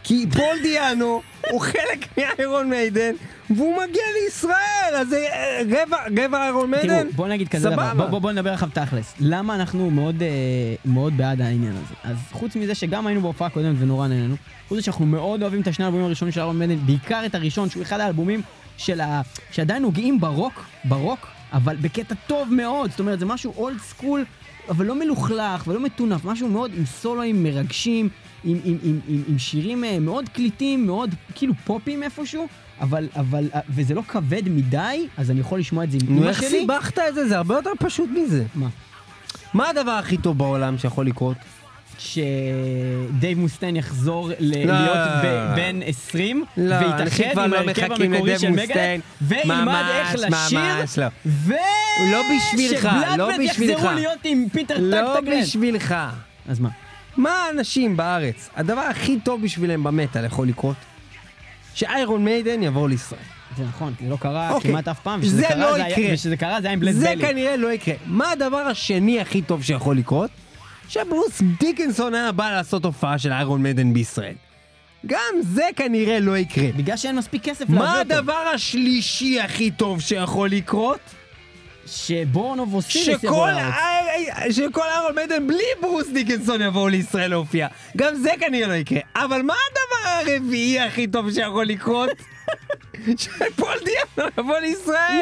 [0.04, 3.12] כי פול דיאנו הוא חלק מאיירון מיידן
[3.50, 5.26] והוא מגיע לישראל, אז זה
[5.66, 7.08] רבע, רבע איירון תראו, מיידן?
[7.16, 7.94] בוא נגיד כזה דבר.
[7.94, 9.14] בוא, בוא, בוא נדבר עכשיו תכלס.
[9.20, 10.28] למה אנחנו מאוד, אה,
[10.84, 11.94] מאוד בעד העניין הזה?
[12.04, 14.36] אז חוץ מזה שגם היינו בהופעה הקודמת ונורא נהנינו,
[14.68, 17.70] חוץ מזה שאנחנו מאוד אוהבים את השני האלבומים הראשונים של איירון מיידן, בעיקר את הראשון,
[17.70, 18.42] שהוא אחד האלבומים
[18.76, 19.20] של ה...
[19.50, 24.24] שעדיין נוגעים ברוק, ברוק, אבל בקטע טוב מאוד, זאת אומרת, זה משהו old school,
[24.68, 28.08] אבל לא מלוכלך ולא מטונף, משהו מאוד עם סולואים מרגשים,
[28.44, 32.46] עם, עם, עם, עם, עם שירים אה, מאוד קליטים, מאוד כאילו פופים איפשהו.
[32.80, 36.28] אבל, אבל, אה, וזה לא כבד מדי, אז אני יכול לשמוע את זה עם אמא
[36.28, 36.48] איך שלי.
[36.50, 37.28] סיבכת את זה?
[37.28, 38.44] זה הרבה יותר פשוט מזה.
[38.54, 38.68] מה?
[39.54, 41.36] מה הדבר הכי טוב בעולם שיכול לקרות?
[41.98, 44.72] שדייב מוסטיין יחזור ל- לא.
[44.74, 48.50] להיות ב- בן 20 לא, ויתאחד עם לא ההרכב המקורי של.
[48.50, 50.60] מגדל וילמד איך לשיר
[50.98, 51.06] לא.
[51.26, 51.52] ו...
[52.12, 52.88] לא בשבילך,
[53.18, 53.72] לא בשבילך.
[53.78, 55.40] יחזרו להיות עם פיטר לא טקטגרן.
[55.42, 55.94] בשבילך.
[56.48, 56.68] אז מה?
[57.22, 60.76] מה האנשים בארץ, הדבר הכי טוב בשבילם במטאל יכול לקרות?
[61.74, 63.20] שאיירון מיידן יבואו לישראל.
[63.56, 64.70] זה נכון, זה לא קרה אוקיי.
[64.70, 65.20] כמעט אף פעם.
[65.24, 66.14] זה לא היה- יקרה.
[66.14, 67.26] ושזה קרה זה היה עם בלייז ביילי.
[67.26, 67.94] כנראה לא יקרה.
[68.06, 70.30] מה הדבר השני הכי טוב שיכול לקרות?
[70.88, 74.34] שברוס דיקנסון היה בא לעשות הופעה של איירון מיידן בישראל.
[75.06, 76.68] גם זה כנראה לא יקרה.
[76.76, 78.14] בגלל שאין מספיק כסף מה להביא אותו.
[78.14, 81.00] הדבר השלישי הכי טוב שיכול לקרות?
[81.90, 83.74] שבורנו ואוסילס יבואו לארץ.
[84.32, 87.66] ה- שכל איירון מיידן בלי ברוס דיקנסון יבואו לישראל להופיע.
[87.96, 89.00] גם זה כנראה לא יקרה.
[89.16, 92.10] אבל מה הדבר הרביעי הכי טוב שיכול לקרות?
[93.16, 95.20] שפול דיאנו יבוא לישראל!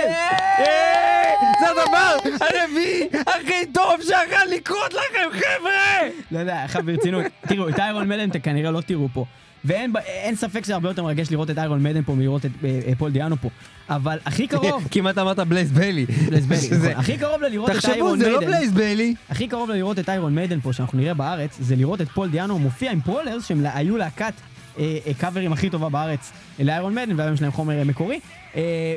[0.59, 6.09] אה, זה הדבר הרביעי הכי טוב שיכול לקרות לכם, חבר'ה!
[6.31, 7.25] לא יודע, עכשיו ברצינות.
[7.49, 9.25] תראו, את איירון מדן אתם כנראה לא תראו פה.
[9.65, 12.93] ואין ספק שזה הרבה יותר מרגש לראות את איירון מדן פה מלראות את אה, אה,
[12.99, 13.49] פול דיאנו פה.
[13.89, 16.07] אבל הכי קרוב, כמעט אמרת בלייז ביילי.
[16.07, 16.91] בלייז ביילי, נכון.
[16.91, 19.15] הכי קרוב ללראות את תחשבו, איירון זה לא בלייז ביילי.
[19.31, 22.59] הכי קרוב ללראות את איירון מיידן פה שאנחנו נראה בארץ, זה לראות את פול דיאנו
[22.59, 24.33] מופיע עם Prowlers, שהם היו להקת
[24.79, 28.21] אה, קאברים הכי טובה בארץ לאיירון מיידן, והיום יש להם חומר מקורי.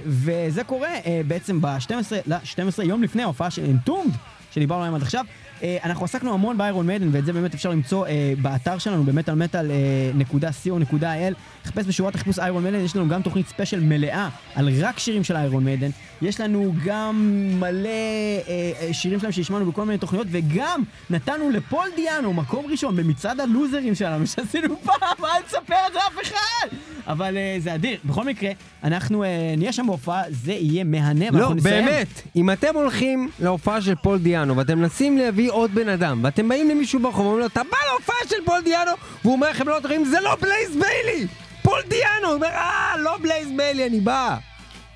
[0.05, 0.89] וזה קורה
[1.27, 1.91] בעצם ב-12
[2.27, 4.11] ל-12 יום לפני ההופעה של Entombed,
[4.51, 5.25] שדיברנו עליהם עד עכשיו.
[5.63, 9.35] אה, אנחנו עסקנו המון באיירון מיידן, ואת זה באמת אפשר למצוא אה, באתר שלנו, במטאל
[9.35, 9.71] מטאל
[10.15, 11.33] נקודה co.il.
[11.65, 15.35] חפש בשורת החיפוש איירון מיידן, יש לנו גם תוכנית ספיישל מלאה על רק שירים של
[15.35, 15.89] איירון מיידן.
[16.21, 17.15] יש לנו גם
[17.59, 22.95] מלא אה, אה, שירים שלהם שהשמענו בכל מיני תוכניות, וגם נתנו לפול דיאנו מקום ראשון
[22.95, 26.75] במצעד הלוזרים שלנו שעשינו פעם, אל תספר את זה אף אחד!
[27.07, 27.97] אבל אה, זה אדיר.
[28.05, 28.51] בכל מקרה,
[28.83, 31.85] אנחנו אה, נהיה שם בהופעה, זה יהיה מהנה, לא, ואנחנו נסיים.
[31.85, 36.49] באמת, אם אתם הולכים להופעה של פול דיאנו ואתם מנסים להביא עוד בן אדם ואתם
[36.49, 38.91] באים למישהו ברחוב ואומרים לו, אתה בא להופעה של פול דיאנו
[39.21, 41.27] והוא אומר לכם לא תרים, זה לא בלייז ביילי!
[41.61, 42.27] פול דיאנו!
[42.27, 44.37] הוא אומר, אה, לא בלייז ביילי, אני בא.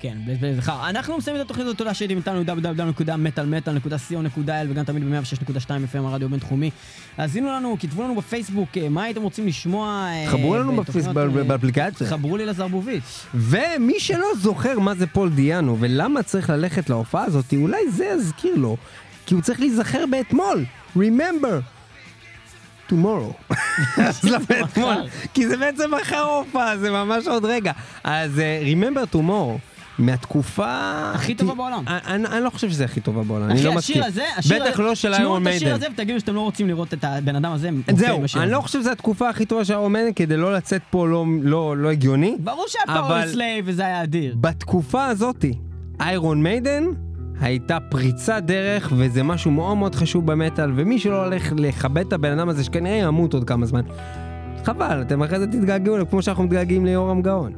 [0.00, 0.88] כן, בלייז בלייז זכר.
[0.88, 6.70] אנחנו מסיימים את התוכנית הזאת, תודה שהייתם איתנו www.metalmetal.co.il וגם תמיד ב-106.2 FM הרדיו הבינתחומי.
[7.18, 9.88] האזינו לנו, כתבו לנו בפייסבוק אה, מה הייתם רוצים לשמוע.
[9.88, 10.76] אה, חברו לנו אה,
[11.44, 12.06] באפליקציה.
[12.06, 13.26] חברו לי לזרבוביץ'.
[13.34, 18.54] ומי שלא זוכר מה זה פול דיאנו ולמה צריך ללכת להופעה הזאת, אולי זה יזכיר
[18.54, 18.76] לו,
[19.26, 20.64] כי הוא צריך להיזכר באתמול.
[20.96, 21.60] Remember.
[22.90, 23.54] tomorrow.
[24.08, 24.94] אז למה אתמול?
[25.34, 27.72] כי זה בעצם מחר ההופעה, זה ממש עוד רגע.
[28.04, 29.76] אז אה, Remember tomorrow.
[29.98, 30.66] מהתקופה...
[31.14, 31.84] הכי טובה בעולם.
[31.86, 34.02] אני, לא חושב שזה הכי טובה בעולם, אני אחי, לא מסכים.
[34.02, 35.76] השיר הזה, השיר בטח לא של תשמעו Iron את השיר Maiden.
[35.76, 38.50] הזה ותגידו שאתם לא רוצים לראות את הבן אדם הזה זהו, אני.
[38.50, 41.76] לא חושב שזו התקופה הכי טובה של Iron Maiden כדי לא לצאת פה לא, לא,
[41.76, 42.36] לא הגיוני.
[42.38, 44.36] ברור שהיה Powerslave וזה היה אדיר.
[44.40, 45.54] בתקופה הזאתי,
[46.00, 46.84] איירון מיידן
[47.40, 52.38] הייתה פריצת דרך, וזה משהו מאוד מאוד חשוב במטאל, ומי שלא הולך לכבד את הבן
[52.38, 53.82] אדם הזה, שכנראה ימות עוד כמה זמן,
[54.64, 57.52] חבל, אתם אחרי זה תתגעגעו כמו שאנחנו מתגעגעים ליורם גאון.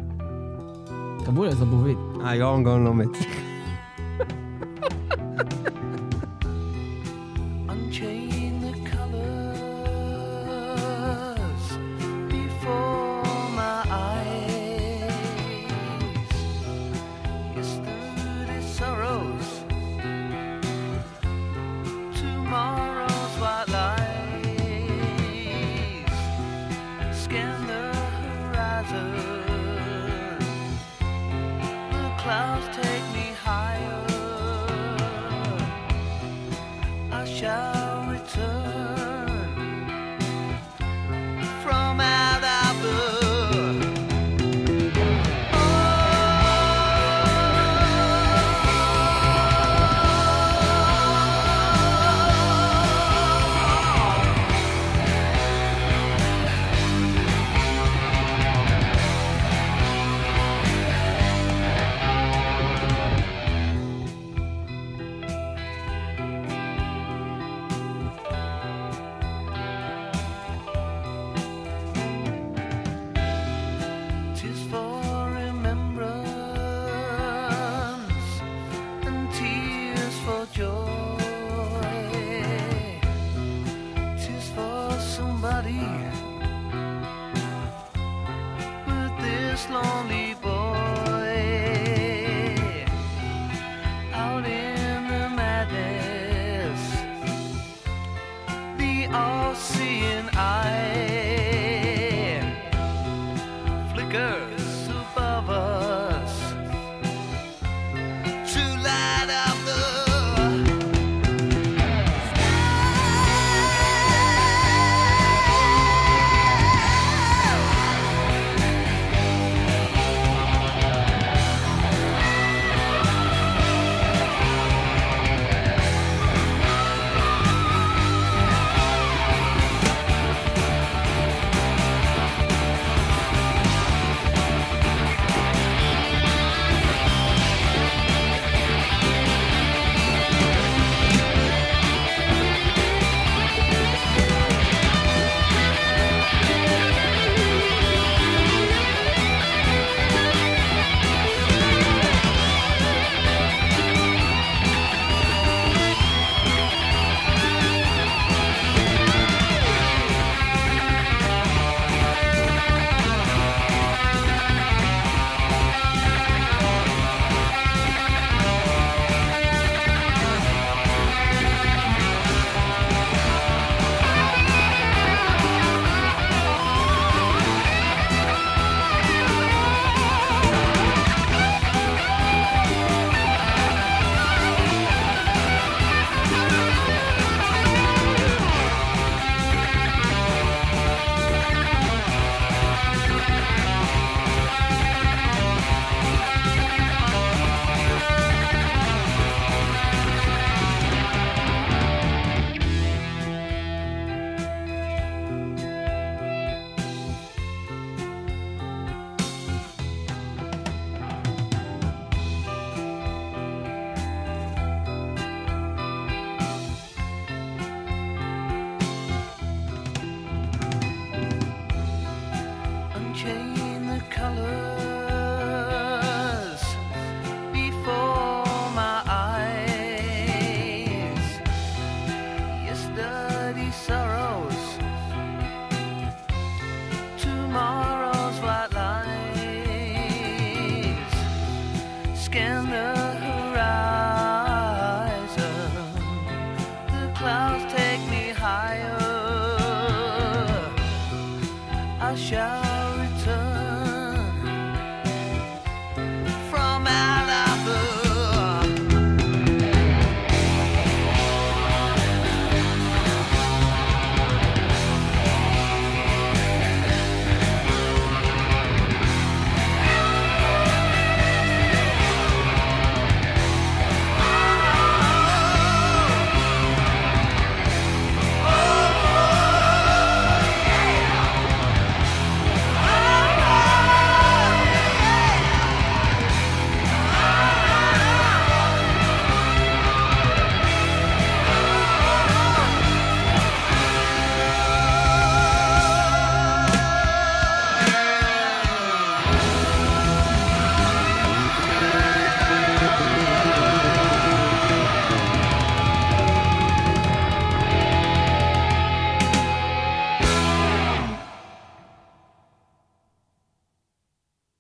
[1.27, 1.99] חברו לי לזרבובית.
[2.25, 3.09] אה, יורם גאון לא מת.